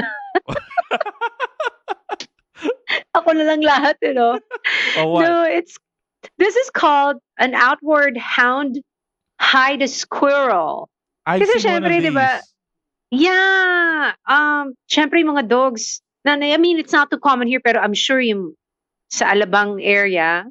[3.16, 4.38] Ako na lang lahat, eh, you know?
[4.96, 5.22] Oh, what?
[5.24, 5.76] No, it's
[6.38, 8.81] this is called an outward hound
[9.40, 10.88] hide a squirrel.
[11.24, 12.40] I've Kasi seen one of syempre, di ba.
[13.11, 14.12] Yeah.
[14.26, 16.00] Um, syempre yung mga dogs.
[16.24, 18.55] Na, I mean, it's not too common here, pero I'm sure yung
[19.11, 20.44] sa Alabang area,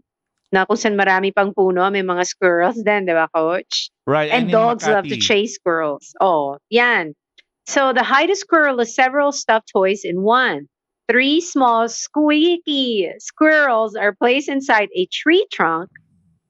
[0.56, 3.92] na kung saan marami pang puno, may mga squirrels din, di ba, coach?
[4.08, 4.32] Right.
[4.32, 6.16] And in dogs love to chase squirrels.
[6.24, 7.12] Oh, yan.
[7.68, 10.72] So the hide a squirrel is several stuffed toys in one.
[11.10, 15.90] Three small squeaky squirrels are placed inside a tree trunk,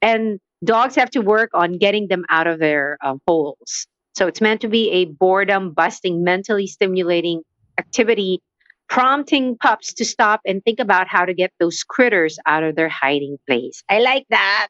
[0.02, 3.88] and dogs have to work on getting them out of their um, holes.
[4.16, 7.42] So it's meant to be a boredom busting, mentally stimulating
[7.78, 8.42] activity,
[8.88, 12.88] prompting pups to stop and think about how to get those critters out of their
[12.88, 13.84] hiding place.
[13.90, 14.70] I like that.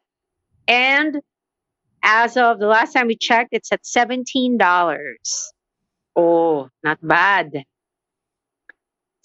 [0.68, 1.22] And
[2.02, 4.58] as of the last time we checked, it's at $17.
[6.16, 7.52] Oh, not bad.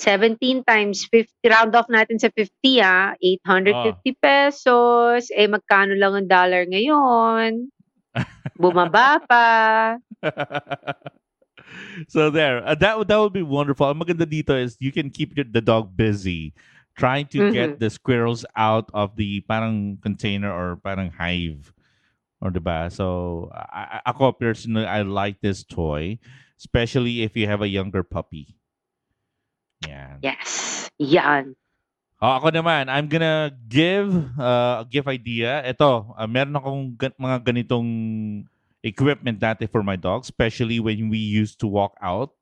[0.01, 5.29] 17 times 50, round off natin sa 50 ah, 850 pesos.
[5.37, 7.69] Eh, magkano lang ang dollar ngayon?
[8.57, 9.47] Bumaba pa.
[12.09, 13.89] so there, uh, that would that would be wonderful.
[13.89, 16.55] Ang maganda dito is you can keep the dog busy
[16.97, 17.53] trying to Mm-hmm.
[17.53, 21.73] get the squirrels out of the parang container or parang hive
[22.41, 22.93] or diba?
[22.93, 26.19] So I, I- ako personally I like this toy,
[26.59, 28.57] especially if you have a younger puppy.
[29.87, 30.17] Yeah.
[30.23, 30.89] Yes.
[30.99, 31.57] Yan.
[32.21, 35.65] Oh, ako naman, I'm gonna give uh, a gift idea.
[35.65, 37.89] Ito, uh, meron akong gan- mga ganitong
[38.85, 42.37] equipment dati for my dog, especially when we used to walk out.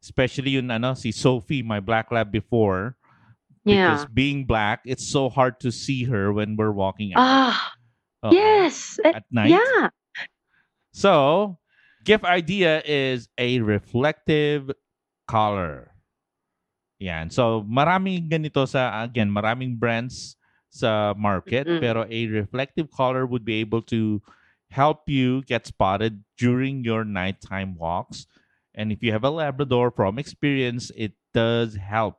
[0.00, 2.96] Especially yun, ano, si Sophie, my black lab before.
[3.68, 3.92] Yeah.
[4.00, 7.20] Because being black, it's so hard to see her when we're walking out.
[7.20, 7.58] Ah,
[8.24, 8.32] Oo.
[8.32, 8.96] yes.
[9.04, 9.52] Eh, At night.
[9.52, 9.92] Yeah.
[10.96, 11.58] So,
[12.00, 14.72] gift idea is a reflective
[15.28, 15.87] collar.
[16.98, 17.30] Yan.
[17.30, 20.34] So, maraming ganito sa, again, maraming brands
[20.68, 21.80] sa market, Mm-mm.
[21.80, 24.20] pero a reflective collar would be able to
[24.70, 28.26] help you get spotted during your nighttime walks.
[28.74, 32.18] And if you have a Labrador from experience, it does help.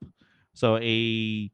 [0.56, 1.52] So, a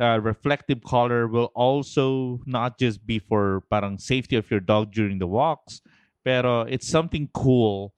[0.00, 5.18] uh, reflective collar will also not just be for parang safety of your dog during
[5.18, 5.80] the walks,
[6.24, 7.94] pero it's something cool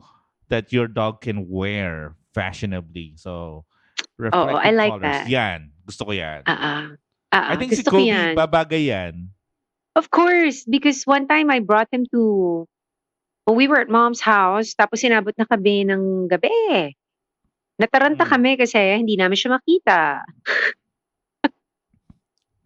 [0.48, 3.14] that your dog can wear fashionably.
[3.16, 3.64] So,
[4.18, 5.05] reflective I like collars.
[5.05, 5.29] that.
[5.29, 5.70] Yan.
[5.85, 6.42] Gusto ko yan.
[6.46, 6.83] Ah, ah.
[7.33, 8.33] Ah, I think si Gusto ko Kobe, yan.
[8.35, 9.14] babagay yan.
[9.96, 12.64] Of course, because one time I brought him to
[13.46, 16.50] we were at mom's house, tapos sinabot na kami ng gabi.
[17.79, 18.33] Nataranta Hmm.
[18.35, 20.24] kami kasi hindi namin siya makita.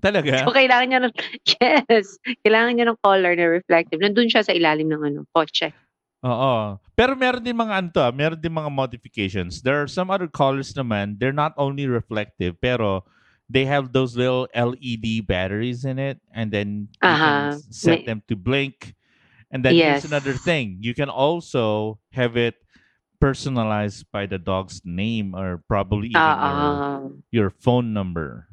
[0.00, 0.48] Talaga?
[0.48, 1.14] So, kailangan niya ng,
[1.60, 4.00] yes, kailangan niya ng collar na reflective.
[4.00, 5.76] Nandun siya sa ilalim ng ano, kotse.
[6.20, 6.76] Oo.
[6.96, 9.64] Pero meron din mga anto, ah, meron din mga modifications.
[9.64, 13.08] There are some other colors naman, they're not only reflective, pero
[13.48, 17.56] they have those little LED batteries in it, and then you Uh-huh.
[17.56, 18.94] can set them to blink.
[19.50, 20.04] And then Yes.
[20.04, 20.78] here's another thing.
[20.84, 22.54] You can also have it
[23.18, 27.00] personalized by the dog's name or probably even Ah,
[27.32, 28.46] your, your phone number.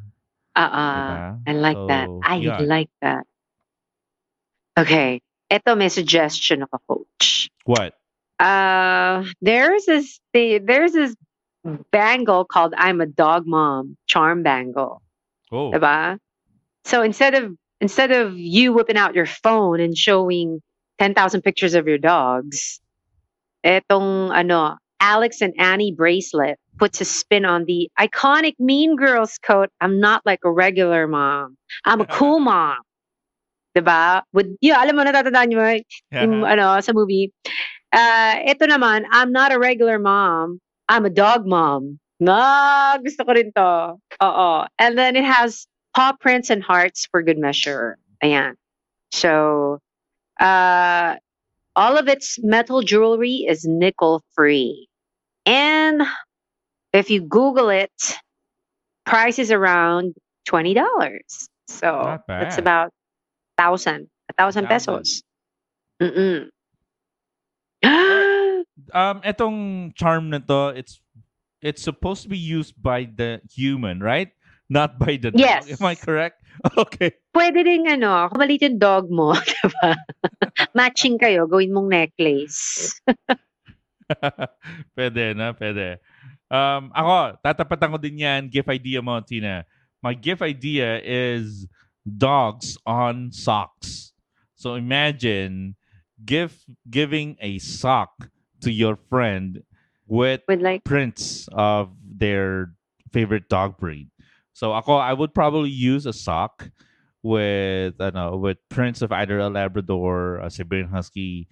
[0.56, 0.98] ah.
[0.98, 1.20] Diba?
[1.46, 2.08] I like that.
[2.24, 2.60] I yeah.
[2.64, 3.24] like that.
[4.80, 5.22] Okay.
[5.48, 7.48] Eto may suggestion ako, coach.
[7.68, 7.94] What?
[8.40, 11.16] Uh, there's this the, there's this
[11.92, 15.02] bangle called "I'm a dog mom" charm bangle.
[15.52, 15.72] Oh.
[16.86, 17.52] So instead of
[17.82, 20.62] instead of you whipping out your phone and showing
[21.00, 22.80] 10,000 pictures of your dogs,
[23.66, 29.70] etong ano, Alex and Ani bracelet puts a spin on the iconic Mean Girls quote,
[29.82, 31.58] I'm not like a regular mom.
[31.84, 32.78] I'm a cool mom.
[33.78, 34.26] Diba?
[34.34, 35.62] With, yeah, alam mo, natatandaan nyo,
[36.10, 37.30] yung, ano, sa movie.
[37.94, 40.58] Uh, ito naman, I'm not a regular mom.
[40.90, 42.02] I'm a dog mom.
[42.18, 44.02] Na, gusto ko rin to.
[44.26, 44.50] Oo.
[44.82, 48.02] And then it has paw prints and hearts for good measure.
[48.26, 48.58] Ayan.
[49.14, 49.78] So,
[50.42, 51.16] uh,
[51.78, 54.90] all of its metal jewelry is nickel free.
[55.46, 56.02] And
[56.92, 57.94] if you Google it,
[59.06, 60.16] price is around
[60.50, 60.82] $20.
[61.68, 62.60] So Not that's bad.
[62.60, 62.90] about
[63.58, 65.04] thousand, a thousand Thousand.
[65.04, 65.24] pesos.
[66.02, 66.48] Mm-mm.
[68.94, 69.58] um etong
[69.98, 71.02] charm na to, it's
[71.62, 74.30] it's supposed to be used by the human, right?
[74.70, 75.40] Not by the dog.
[75.42, 75.80] Yes.
[75.80, 76.44] Am I correct?
[76.74, 77.14] Okay.
[77.38, 79.30] Pwede rin ano, kung maliit yung dog mo,
[79.62, 79.94] diba?
[80.74, 82.98] Matching kayo, gawin mong necklace.
[84.98, 86.02] pwede na, pwede.
[86.50, 89.70] Um, ako, tatapatan ko din yan, gift idea mo, Tina.
[90.02, 91.70] My gift idea is
[92.08, 94.14] dogs on socks.
[94.56, 95.76] So imagine
[96.24, 96.56] give
[96.90, 98.30] giving a sock
[98.62, 99.62] to your friend
[100.08, 102.74] with With like, prints of their
[103.12, 104.10] favorite dog breed.
[104.54, 106.72] So ako, I would probably use a sock
[107.22, 111.48] with ano, with prints of either a Labrador, a Siberian Husky,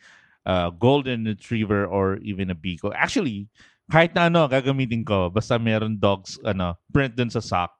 [0.45, 2.93] a Golden Retriever, or even a Beagle.
[2.95, 3.49] Actually,
[3.91, 7.73] kahit na ano, gagamitin ko, basta meron dogs, ano, print dun sa sock.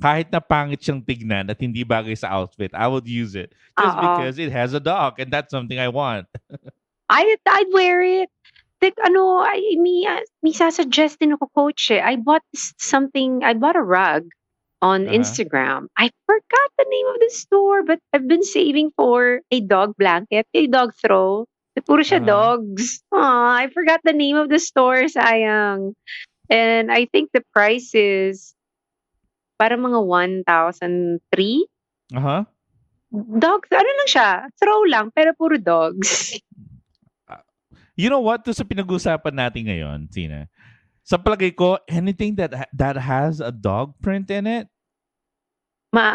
[0.00, 3.52] Kahit na pangit siyang tignan at hindi bagay sa outfit, I would use it.
[3.76, 4.02] Just Oo.
[4.02, 6.26] because it has a dog and that's something I want.
[7.12, 8.30] I'd, I'd wear it.
[8.80, 12.00] Like, ano, I, may, uh, may sasuggest din ako, coach, eh.
[12.00, 12.40] I bought
[12.80, 14.24] something, I bought a rug
[14.80, 15.20] on Uh-huh.
[15.20, 15.92] Instagram.
[16.00, 20.48] I forgot the name of the store, but I've been saving for a dog blanket,
[20.56, 21.44] a dog throw.
[21.84, 22.56] Puro siya Uh-huh.
[22.56, 23.00] dogs.
[23.12, 25.92] Aw, I forgot the name of the store, sayang.
[26.48, 28.52] And I think the price is
[29.60, 30.00] parang mga
[30.48, 30.48] 1,003.
[32.16, 32.42] Uh-huh.
[33.12, 36.40] Dog, ano lang siya, throw lang, pero puro dogs.
[38.00, 38.40] You know what?
[38.48, 40.48] Doon sa pinag-usapan natin ngayon, Tina.
[41.04, 44.72] Sa palagay ko, anything that ha- that has a dog print in it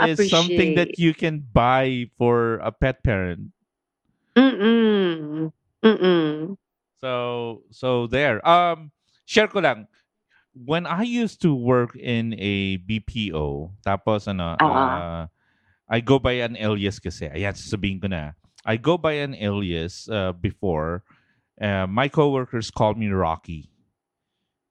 [0.10, 3.54] is something that you can buy for a pet parent.
[4.34, 5.52] Mm-mm.
[5.84, 6.58] Mm-mm.
[7.04, 7.12] So
[7.70, 8.42] so there.
[8.42, 8.90] Um
[9.30, 9.86] share ko lang.
[10.56, 14.64] When I used to work in a BPO, tapos ano, Ah.
[14.64, 15.24] uh,
[15.92, 17.28] I go by an alias kasi.
[17.28, 18.34] Ayan, sasabihin ko na.
[18.66, 21.04] I go by an alias uh, before.
[21.60, 23.70] Uh, my coworkers called me Rocky.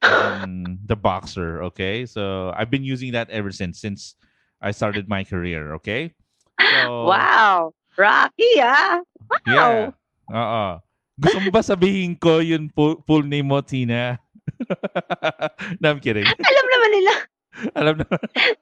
[0.03, 0.35] As
[0.91, 2.05] the boxer, okay?
[2.09, 4.17] So I've been using that ever since since
[4.59, 6.17] I started my career, okay?
[6.59, 7.77] So Wow.
[7.95, 8.99] Rocky, ah.
[9.47, 9.95] Yeah.
[10.33, 10.67] Oo.
[11.15, 14.19] Gusto mo ba sabihin ko yung full, full name mo, Tina?
[15.81, 16.25] no, I'm kidding.
[16.27, 17.15] Alam naman nila.
[17.79, 18.07] Alam na.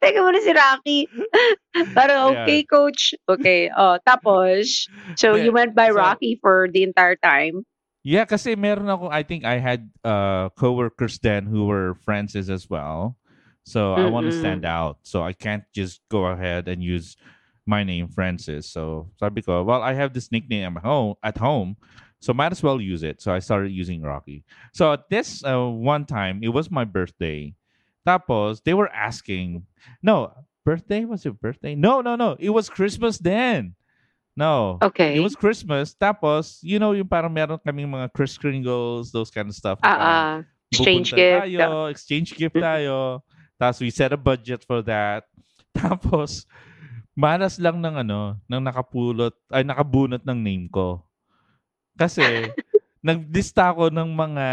[0.04, 0.98] Teka muna si Rocky.
[1.96, 2.44] Parang, Yeah.
[2.44, 3.14] okay, coach.
[3.24, 3.72] Okay.
[3.72, 7.64] Oh, tapos, so Yeah, you went by so- Rocky for the entire time?
[8.04, 12.66] Yeah, kasi meron ako, I think I had uh, coworkers then who were Francis as
[12.68, 13.14] well.
[13.62, 14.98] So I want to stand out.
[15.06, 17.14] So I can't just go ahead and use
[17.62, 18.66] my name, Francis.
[18.66, 21.78] So sabi ko, well, I have this nickname at home, at home,
[22.22, 23.20] so might as well use it.
[23.20, 24.46] So I started using Rocky.
[24.72, 27.52] So at this uh, one time, it was my birthday.
[28.06, 29.66] Tapos, they were asking,
[30.02, 30.30] no,
[30.64, 31.04] birthday?
[31.04, 31.74] Was it birthday?
[31.74, 32.36] No, no, no.
[32.38, 33.74] It was Christmas then.
[34.38, 34.78] No.
[34.80, 35.18] Okay.
[35.18, 35.94] It was Christmas.
[35.98, 39.78] Tapos, you know, yung parang meron kaming mga Chris Kringles, those kind of stuff.
[39.82, 40.34] Ah, Parang ah.
[40.72, 41.42] Exchange gift.
[41.44, 43.20] Tayo, exchange gift tayo.
[43.60, 45.28] Tapos we set a budget for that.
[45.76, 46.48] Tapos,
[47.12, 51.04] malas lang ng ano, ng nakapulot, ay nakabunot ng name ko.
[52.02, 52.50] Kasi,
[52.98, 54.48] naglista ako ng mga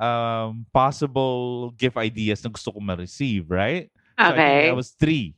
[0.00, 3.92] um, possible gift ideas na gusto ko ma-receive, right?
[4.16, 4.64] So I think Okay.
[4.68, 5.36] that was three.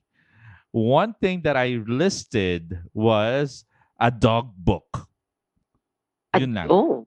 [0.70, 3.66] One thing that I listed was
[3.98, 5.10] a dog book.
[6.30, 6.68] Ah, Yun lang.
[6.70, 7.06] Oh.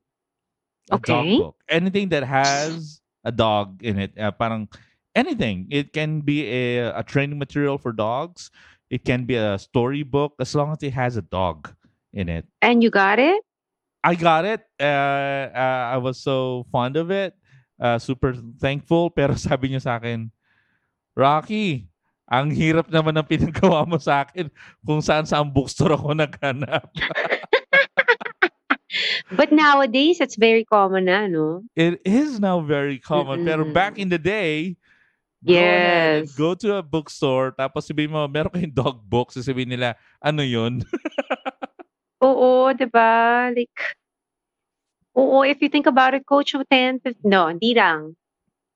[0.92, 1.38] A dog Okay.
[1.40, 1.56] book.
[1.72, 4.12] Anything that has a dog in it.
[4.20, 4.68] Uh, parang
[5.16, 5.68] anything.
[5.72, 8.52] It can be a, a training material for dogs.
[8.90, 11.72] It can be a storybook as long as it has a dog
[12.12, 12.44] in it.
[12.60, 13.40] And you got it?
[14.04, 14.62] I got it.
[14.82, 17.34] Uh, uh, I was so fond of it.
[17.80, 19.10] Uh, super thankful.
[19.18, 20.30] Pero sabi niya sa akin,
[21.14, 21.86] Rocky,
[22.26, 24.50] ang hirap naman ng pinagawa mo sa akin
[24.82, 26.88] kung saan saan bookstore ako naghanap.
[29.32, 31.64] But nowadays, it's very common na, no?
[31.76, 33.48] It is now very common.
[33.48, 33.72] Pero Mm-mm.
[33.72, 34.76] back in the day,
[35.40, 36.36] go Yes.
[36.36, 40.84] go to a bookstore, tapos sabihin mo, meron kayong dog book, sasabihin nila, ano yun?
[42.22, 43.50] Oo, di ba?
[43.50, 43.74] Like,
[45.18, 48.14] oo, if you think about it, coach, 10, 15, no, hindi lang.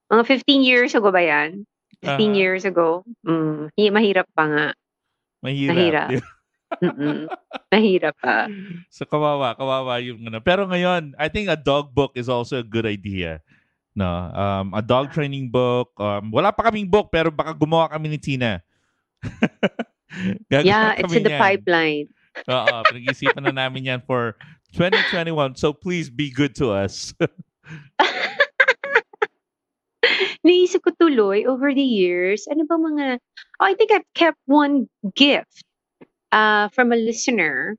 [0.09, 1.65] Mga 15 years ago ba yan?
[2.01, 2.37] 15 Aha.
[2.37, 3.05] years ago?
[3.25, 4.67] Mm, hi- mahirap pa nga.
[5.41, 5.77] Mahirap.
[5.77, 6.09] Mahirap.
[7.71, 8.49] mahirap pa.
[8.89, 10.41] so kawawa, kawawa yung ano.
[10.41, 13.39] Pero ngayon, I think a dog book is also a good idea.
[13.95, 15.95] No, um, a dog training book.
[15.95, 18.59] Um, wala pa kaming book, pero baka gumawa kami ni Tina.
[20.47, 21.43] Yeah, it's in the niyan.
[21.43, 22.07] pipeline.
[22.49, 24.35] Oo, pinag-isipan na namin yan for
[24.75, 25.55] 2021.
[25.55, 27.15] So please be good to us.
[30.45, 33.17] Naisip ko tuloy over the years, ano ba mga,
[33.59, 34.85] oh, I think I've kept one
[35.17, 35.65] gift
[36.31, 37.75] uh, from a listener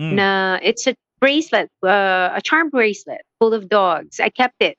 [0.00, 0.16] Mm.
[0.16, 4.18] na it's a bracelet, uh, a charm bracelet full of dogs.
[4.18, 4.78] I kept it.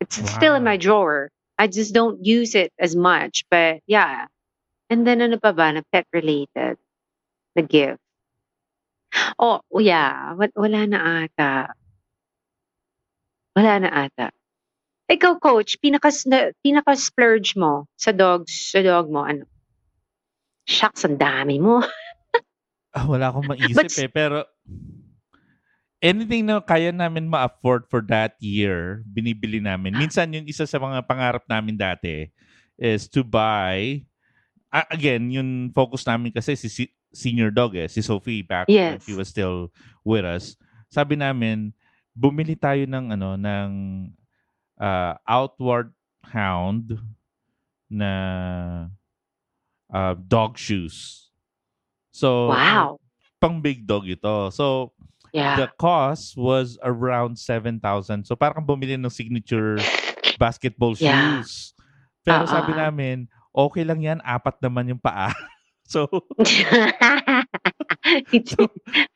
[0.00, 1.30] It's still in my drawer.
[1.58, 4.26] I just don't use it as much, but yeah.
[4.90, 6.74] And then ano pa ba na pet related?
[7.54, 8.02] The gift.
[9.38, 10.34] Oh, yeah.
[10.34, 11.72] Wa- Wala na ata.
[13.56, 14.30] Wala na ata.
[15.08, 16.12] Ikaw, coach, pinaka,
[16.60, 19.48] pinaka splurge mo sa dogs, sa dog mo, ano?
[20.68, 21.80] Shucks, ang dami mo.
[22.88, 24.08] Ah, wala akong maisip But s- eh.
[24.08, 24.48] Pero
[26.00, 29.92] anything na kaya namin ma-afford for that year, binibili namin.
[29.92, 32.32] Minsan yung isa sa mga pangarap namin dati
[32.80, 34.02] is to buy,
[34.72, 39.00] ah, again, yung focus namin kasi si, si senior dog eh, si Sophie back when
[39.00, 39.04] Yes.
[39.04, 39.72] she was still
[40.04, 40.56] with us.
[40.88, 41.72] Sabi namin,
[42.12, 43.70] bumili tayo ng ano ng
[44.78, 45.92] ah, outward
[46.28, 46.96] hound
[47.88, 48.12] na
[49.92, 51.28] ah, dog shoes.
[52.12, 52.98] So Wow.
[53.38, 54.50] pang big dog ito.
[54.50, 54.92] So
[55.30, 55.60] Yeah.
[55.60, 58.24] the cost was around 7,000.
[58.24, 59.76] So parang bumili ng signature
[60.40, 61.12] basketball Yeah.
[61.12, 61.76] shoes.
[62.24, 65.32] Pero Ah, sabi namin, okay lang yan, apat naman yung paa.
[65.88, 66.04] so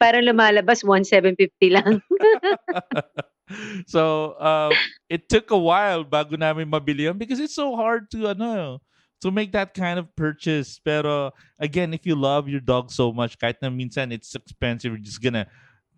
[0.00, 2.00] Para lumalabas 1,750 lang.
[3.86, 4.72] so um,
[5.08, 8.80] it took a while bago namin mabili yun because it's so hard to ano
[9.20, 10.80] to make that kind of purchase.
[10.82, 15.04] Pero again, if you love your dog so much, kahit na minsan it's expensive, you're
[15.04, 15.46] just gonna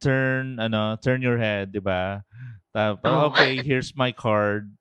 [0.02, 2.24] turn ano, turn your head, 'di ba?
[2.74, 3.30] Tapos, Oh.
[3.30, 4.74] okay, here's my card.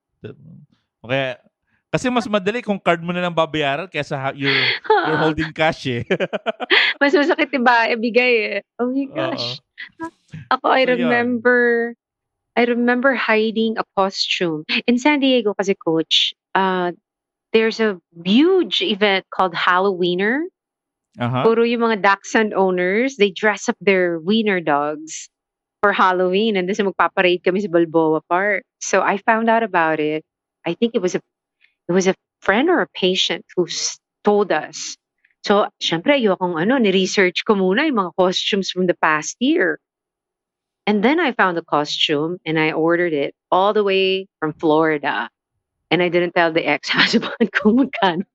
[1.05, 1.37] Okay.
[1.93, 4.49] Kasi mas madali kung card mo na lang babayaran kaysa ha- you're,
[4.81, 6.01] you're holding cash eh.
[7.01, 8.59] Mas masakit diba ibigay eh.
[8.81, 9.61] Oh my gosh.
[10.53, 11.05] Ako, I So, yun.
[11.05, 11.93] remember,
[12.57, 14.65] I remember hiding a costume.
[14.89, 16.97] In San Diego kasi, coach, uh,
[17.53, 20.49] there's a huge event called Halloweener.
[21.21, 21.45] Aha.
[21.45, 25.29] Puro yung mga dachshund owners, they dress up their wiener dogs
[25.85, 28.65] for Halloween and then magpaparade kami sa Balboa Park.
[28.81, 30.25] So I found out about it.
[30.65, 31.21] I think it was a
[31.87, 33.67] it was a friend or a patient who
[34.23, 34.97] told us.
[35.43, 39.79] So, syempre, ayokong ano, ni-research ko muna yung mga costumes from the past year.
[40.87, 45.29] And then I found a costume and I ordered it all the way from Florida.
[45.91, 48.27] And I didn't tell the ex-husband kung magkano.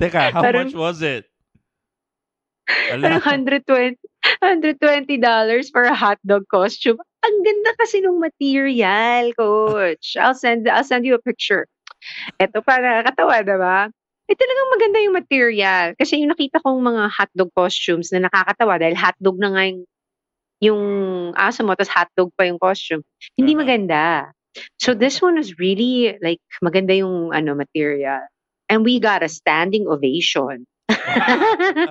[0.00, 1.28] Teka, how Parang- much was it?
[2.88, 3.98] Parang 120
[4.42, 6.98] $120 for a hot dog costume.
[7.24, 10.16] Ang ganda kasi ng material, coach.
[10.16, 11.66] I'll send I'll send you a picture.
[12.40, 13.78] Ito pa nakakatawa, 'di ba?
[14.30, 15.86] Eh talagang maganda yung material.
[15.98, 19.82] Kasi yung nakita kong mga hotdog costumes na nakakatawa dahil hotdog na nga yung,
[20.62, 20.82] yung
[21.34, 23.02] aso mo, tapos hotdog pa yung costume.
[23.34, 24.30] Hindi maganda.
[24.78, 28.22] So this one was really like maganda yung ano material.
[28.70, 30.62] And we got a standing ovation.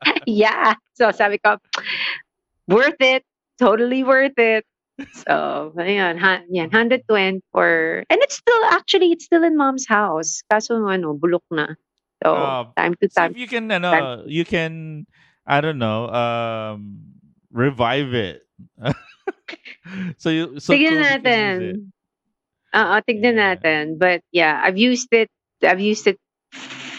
[0.26, 0.80] yeah.
[0.96, 1.60] So sabi ko,
[2.68, 3.20] worth it.
[3.60, 4.64] Totally worth it.
[5.12, 10.42] So, ayun, ha, yan, 120 for, and it's still, actually, it's still in mom's house.
[10.50, 11.74] Kaso, ano, bulok na.
[12.22, 13.32] So, Um, time to So time.
[13.32, 15.06] if you can, ano, you can,
[15.46, 17.00] I don't know, um,
[17.52, 18.42] revive it.
[20.18, 21.80] so you, so Tignan Kobe can use it.
[21.80, 21.92] natin.
[22.74, 23.54] Oo, tignan Yeah.
[23.56, 23.98] natin.
[23.98, 25.28] But yeah, I've used it,
[25.64, 26.18] I've used it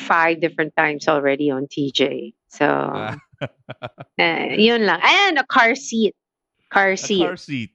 [0.08, 2.34] five different times already on TJ.
[2.50, 2.68] So,
[4.20, 5.00] eh, yun lang.
[5.04, 6.16] And a car seat.
[6.72, 7.22] Car a seat.
[7.28, 7.72] car seat.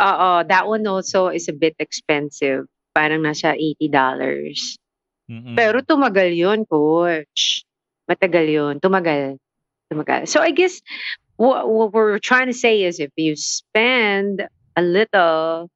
[0.00, 2.66] Oo, that one also is a bit expensive.
[2.90, 3.92] Parang nasa $80.
[5.30, 5.54] Mm-mm.
[5.54, 7.64] Pero tumagal yun, coach.
[8.08, 8.74] Matagal yun.
[8.80, 9.36] Tumagal.
[9.88, 10.26] Tumagal.
[10.26, 10.80] So I guess
[11.36, 14.44] what, what we're trying to say is if you spend
[14.76, 15.70] a little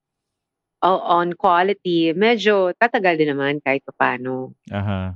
[0.83, 4.53] o- on quality, medyo tatagal din naman kahit paano.
[4.73, 5.15] Aha.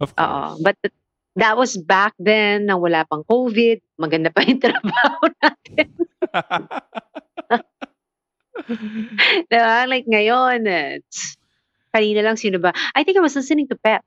[0.00, 0.60] Of course.
[0.64, 0.96] But th-
[1.36, 3.84] that was back then na wala pang COVID.
[4.00, 5.99] Maganda pa yung trabaho natin.
[9.50, 9.88] diba?
[9.88, 11.36] Like ngayon, it's,
[11.94, 12.72] kanina lang sino ba?
[12.94, 14.04] I think I was listening to Pep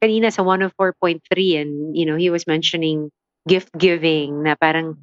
[0.00, 1.20] kanina sa 104.3
[1.60, 3.12] and you know, he was mentioning
[3.46, 4.96] gift giving na parang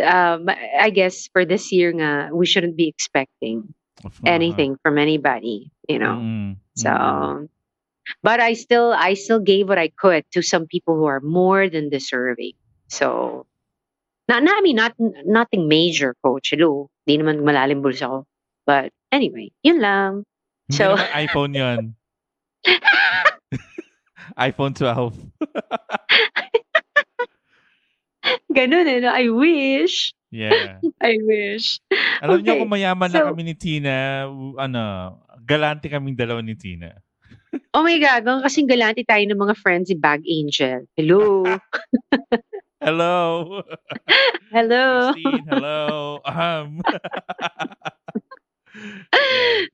[0.00, 3.74] um, I guess for this year nga, we shouldn't be expecting
[4.24, 6.18] anything from anybody, you know.
[6.18, 6.56] Mm-mm.
[6.74, 7.44] So, mm-hmm.
[8.22, 11.68] but I still I still gave what I could to some people who are more
[11.68, 12.54] than deserving.
[12.88, 13.46] So,
[14.28, 14.94] not, not I mean not
[15.26, 16.50] nothing major, coach.
[16.54, 18.18] Hello, di naman malalim bulsa ko.
[18.62, 20.22] But anyway, yun lang.
[20.70, 21.80] Hindi So- naman iPhone yun.
[24.38, 25.12] iPhone 12.
[28.54, 28.98] Ganun eh.
[29.02, 29.10] no?
[29.10, 30.14] I wish.
[30.30, 30.78] Yeah.
[31.04, 31.82] I wish.
[32.22, 34.24] Alam niyo Okay, kung mayaman na so- kami ni Tina,
[34.56, 34.82] ano,
[35.42, 36.94] galante kaming dalawa ni Tina.
[37.76, 40.88] Oh my God, baka kasing galante tayo ng mga friends si Bag Angel.
[40.96, 41.44] Hello.
[42.82, 43.62] Hello.
[44.50, 45.12] Hello.
[45.12, 46.20] Christine, hello.
[46.24, 46.82] Um.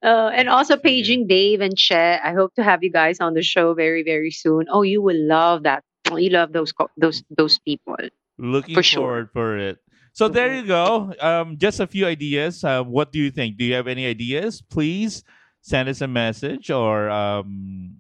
[0.03, 2.21] Uh, and also paging Dave and Che.
[2.23, 4.67] I hope to have you guys on the show very, very soon.
[4.71, 5.83] Oh, you will love that.
[6.11, 7.97] Oh, you love those co- those those people.
[8.39, 9.01] Looking For sure.
[9.01, 9.79] forward for it.
[10.13, 11.13] So there you go.
[11.21, 12.63] Um, just a few ideas.
[12.63, 13.57] Um, what do you think?
[13.57, 14.61] Do you have any ideas?
[14.63, 15.25] Please
[15.63, 17.97] send us a message or um,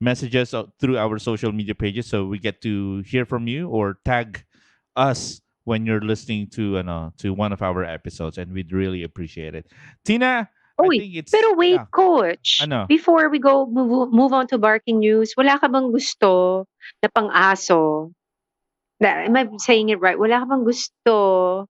[0.00, 3.98] message us through our social media pages so we get to hear from you or
[4.04, 4.44] tag
[4.94, 9.54] us when you're listening to uh, to one of our episodes and we'd really appreciate
[9.54, 9.66] it.
[10.04, 11.00] Tina, Oh, I wait.
[11.02, 11.90] think it's Pero wait, yeah.
[11.90, 12.62] coach.
[12.62, 12.86] Ano?
[12.86, 16.70] Before we go move, move on to barking news, wala ka bang gusto
[17.02, 18.14] na pang-aso?
[19.02, 20.14] Na, am I saying it right?
[20.14, 21.66] Wala ka bang gusto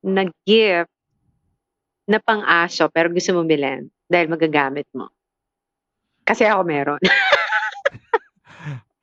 [0.00, 0.88] na gift
[2.08, 5.12] na pang-aso pero gusto mo bilhin dahil magagamit mo?
[6.24, 7.00] Kasi ako meron.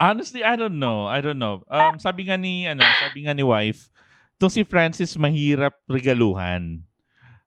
[0.02, 1.06] Honestly, I don't know.
[1.06, 1.64] I don't know.
[1.70, 3.88] Um, sabi nga ni, ano, sabi nga ni wife,
[4.36, 6.84] itong si Francis mahirap regaluhan.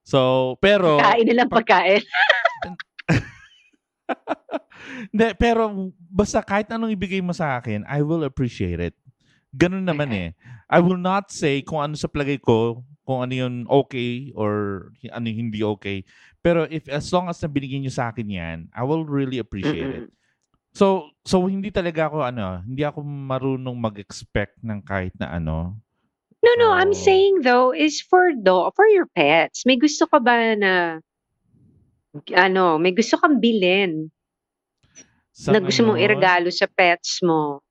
[0.06, 1.02] So, pero...
[1.02, 2.00] Kain nilang pagkain.
[5.10, 8.94] Hindi, pero basta kahit anong ibigay mo sa akin, I will appreciate it.
[9.56, 10.28] Ganun naman eh.
[10.70, 15.24] I will not say kung ano sa plagay ko, kung ano yung okay or ano
[15.30, 16.02] yung hindi okay.
[16.42, 20.06] Pero if as long as na binigyan nyo sa akin yan, I will really appreciate
[20.06, 20.10] it.
[20.76, 25.80] So, so hindi talaga ako ano, hindi ako marunong mag-expect ng kahit na ano.
[26.44, 29.64] No, no, I'm So- saying though is for do for your pets.
[29.64, 31.00] May gusto ka ba na
[32.36, 34.12] ano, may gusto kang bilhin
[35.32, 37.64] Sa na gusto mong ngayon, iregalo sa pets mo.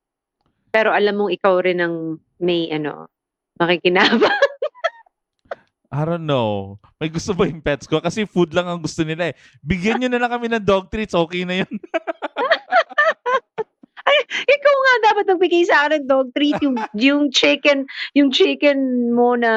[0.74, 3.06] Pero alam mong ikaw rin ang may ano,
[3.62, 4.34] makikinabang.
[5.96, 6.82] I don't know.
[7.00, 8.02] May gusto ba yung pets ko?
[8.02, 9.34] Kasi food lang ang gusto nila eh.
[9.64, 11.16] Bigyan nyo na lang kami ng dog treats.
[11.16, 11.72] Okay na yun.
[14.56, 19.36] ikaw nga dapat nagbigay sa akin ng dog treat yung yung chicken, yung chicken mo
[19.36, 19.52] na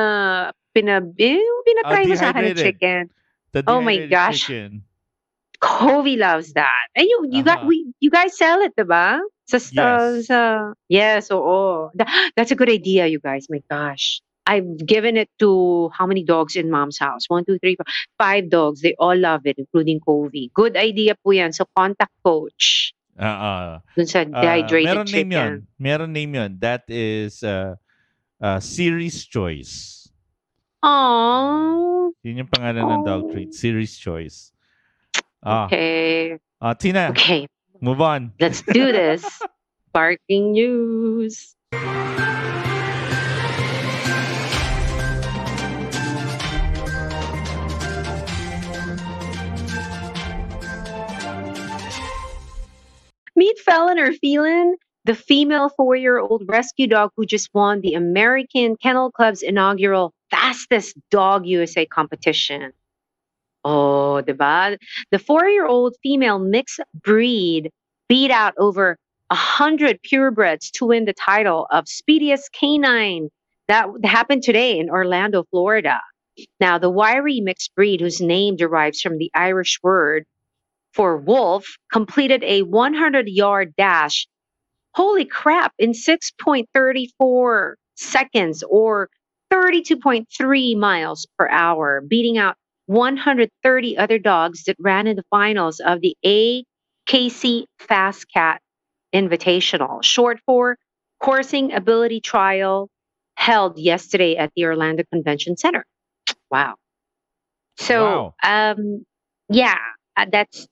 [0.74, 3.02] pinab yung pinatry mo sa akin ng chicken.
[3.66, 4.46] Oh my gosh.
[4.48, 4.82] chicken.
[5.61, 6.86] Kobe loves that.
[6.94, 7.66] And you you got Uh-huh.
[7.66, 9.18] we you guys sell it, 'di ba?
[9.50, 10.30] Sa Yes.
[10.30, 10.38] sa
[10.88, 11.90] Yes, oo.
[11.98, 13.46] Tha- that's a good idea, you guys.
[13.50, 14.20] My gosh.
[14.48, 17.28] I've given it to how many dogs in mom's house?
[17.28, 17.84] One, two, three, four,
[18.16, 18.80] five dogs.
[18.80, 20.48] They all love it, including Kobe.
[20.56, 21.52] Good idea po yan.
[21.52, 23.68] So, contact coach Ah, ah.
[23.98, 25.52] dun sa Ah, dehydrated meron name yun.
[25.58, 25.66] chicken.
[25.78, 26.50] Meron name yun.
[26.62, 27.74] That is uh,
[28.40, 30.08] uh, Series Choice.
[30.84, 32.14] Aww.
[32.22, 33.32] Yun yung pangalan ng dog Oh.
[33.34, 33.50] treat.
[33.54, 34.54] Series Choice.
[35.42, 36.38] Ah, Okay.
[36.62, 37.46] ah, Tina, Okay.
[37.82, 38.32] move on.
[38.38, 39.26] Let's do this.
[39.92, 41.57] Barking news.
[53.39, 54.72] Meet Felon or Felin,
[55.05, 60.12] the female four year old rescue dog who just won the American Kennel Club's inaugural
[60.28, 62.72] Fastest Dog USA competition.
[63.64, 64.76] Oh, diba?
[65.12, 67.70] The four year old female mixed breed
[68.09, 68.99] beat out over
[69.30, 73.28] a hundred purebreds to win the title of speediest canine.
[73.68, 76.01] That happened today in Orlando, Florida.
[76.59, 80.24] Now, the wiry mixed breed, whose name derives from the Irish word
[80.93, 84.26] for wolf, completed a 100 yard dash.
[84.95, 89.09] Holy crap, in 6.34 seconds or
[89.53, 96.01] 32.3 miles per hour, beating out 130 other dogs that ran in the finals of
[96.01, 98.61] the AKC Fast Cat
[99.14, 100.76] Invitational, short for
[101.22, 102.89] Coursing Ability Trial,
[103.36, 105.84] held yesterday at the Orlando Convention Center.
[106.51, 106.74] Wow.
[107.78, 109.05] So, um,
[109.49, 109.76] yeah,
[110.16, 110.66] uh, that's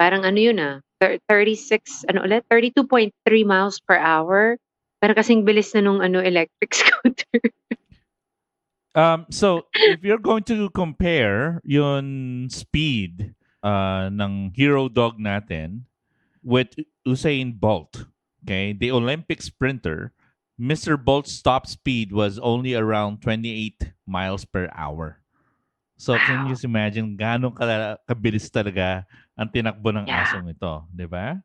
[0.00, 3.12] parang ano yun ah, thir- 36, ano ulit, 32.3
[3.44, 4.56] miles per hour.
[5.00, 7.40] Parang kasing bilis na nung ano, electric scooter.
[8.96, 15.86] Um, so, if you're going to compare yung speed uh, ng hero dog natin
[16.42, 16.74] with
[17.06, 18.08] Usain Bolt,
[18.42, 20.12] okay, the Olympic sprinter,
[20.58, 20.98] Mr.
[20.98, 25.22] Bolt's top speed was only around 28 miles per hour.
[25.96, 26.52] So, can you Wow.
[26.56, 29.06] just imagine kala- kabilis talaga
[29.40, 30.20] ang tinakbo ng Yeah.
[30.20, 31.40] asong ito, di ba?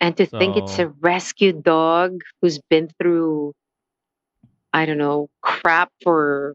[0.00, 3.52] And to think it's a rescue dog who's been through,
[4.72, 6.52] I don't know, crap for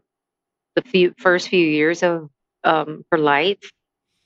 [0.78, 2.30] the few first few years of
[2.62, 3.62] um her life,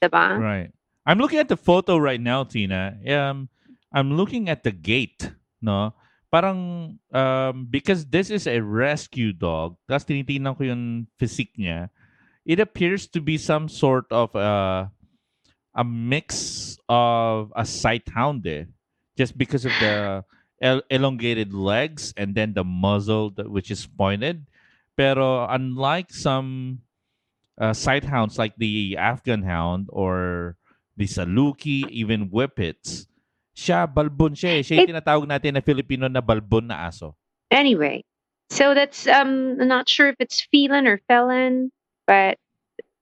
[0.05, 0.41] diba?
[0.41, 0.73] Right.
[1.05, 2.97] I'm looking at the photo right now, Tina.
[3.09, 3.49] Um,
[3.93, 5.93] I'm looking at the gate, no?
[6.31, 11.91] Parang um, because this is a rescue dog, tapos tinitingnan ko yung physique niya,
[12.47, 14.87] it appears to be some sort of uh,
[15.75, 18.47] a mix of a sight hound.
[19.17, 20.25] Just because of the
[20.61, 24.47] el- elongated legs and then the muzzle that, which is pointed.
[24.97, 26.81] Pero unlike some
[27.61, 30.57] uh, sight hounds like the Afghan hound or
[30.97, 33.07] the Saluki, even Whippets,
[33.57, 34.63] siya, balbon siya eh.
[34.65, 37.17] Siya yung It- tinatawag natin na Filipino na balbon na aso.
[37.51, 38.05] Anyway,
[38.51, 41.73] so that's um I'm not sure if it's feline or felon,
[42.07, 42.39] but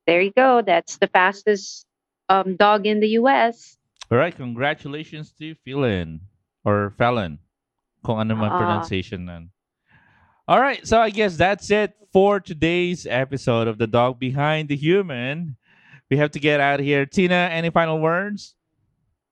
[0.06, 0.62] there you go.
[0.62, 1.84] That's the fastest
[2.28, 3.76] um dog in the US.
[4.10, 6.20] All right, congratulations to Felon
[6.64, 7.38] or Felon,
[8.04, 8.58] kung ano man Ah.
[8.58, 9.50] pronunciation nan.
[10.48, 14.76] All right, so I guess that's it for today's episode of The Dog Behind the
[14.76, 15.56] Human.
[16.08, 17.04] We have to get out of here.
[17.04, 18.56] Tina, any final words?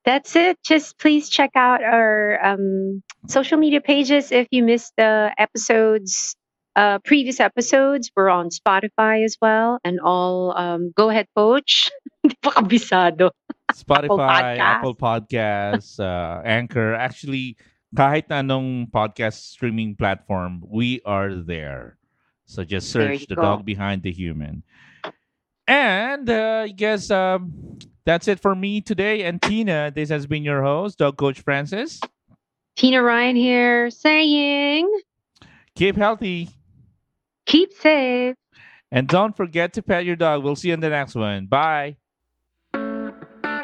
[0.05, 0.59] That's it.
[0.63, 6.37] Just please check out our um, social media pages if you missed the episodes,
[6.77, 8.13] uh, previous episodes.
[8.15, 10.57] We're on Spotify as well, and all.
[10.57, 11.91] Um, go ahead, coach.
[12.23, 13.33] Hindi pa kabisado.
[13.73, 14.61] Spotify.
[14.61, 16.95] Apple Podcasts, uh, Anchor.
[16.95, 17.57] Actually,
[17.97, 21.99] kahit anong podcast streaming platform, we are there.
[22.45, 23.43] So just search The go.
[23.43, 24.63] Dog Behind the Human.
[25.67, 29.25] And uh, I guess um, that's it for me today.
[29.25, 31.99] And Tina, this has been your host, Dog Coach Francis.
[32.77, 34.87] Tina Ryan here, saying,
[35.75, 36.56] Keep healthy.
[37.47, 38.35] Keep safe.
[38.91, 40.45] And don't forget to pet your dog.
[40.45, 41.47] We'll see you in the next one.
[41.47, 41.97] Bye.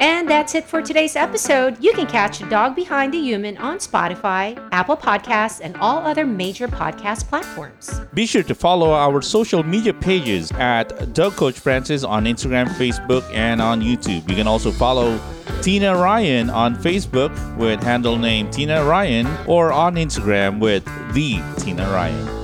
[0.03, 1.81] And that's it for today's episode.
[1.81, 6.27] You can catch The Dog Behind the Human on Spotify, Apple Podcasts, and all other
[6.27, 8.01] major podcast platforms.
[8.13, 13.23] Be sure to follow our social media pages at Dog Coach Francis on Instagram, Facebook,
[13.33, 14.29] and on YouTube.
[14.29, 15.21] You can also follow
[15.61, 21.89] Tina Ryan on Facebook with handle name Tina Ryan or on Instagram with the Tina
[21.93, 22.42] Ryan.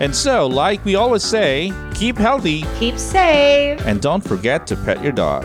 [0.00, 3.80] And so, like we always say, keep healthy Keep safe.
[3.86, 5.44] and don't forget to pet your dog.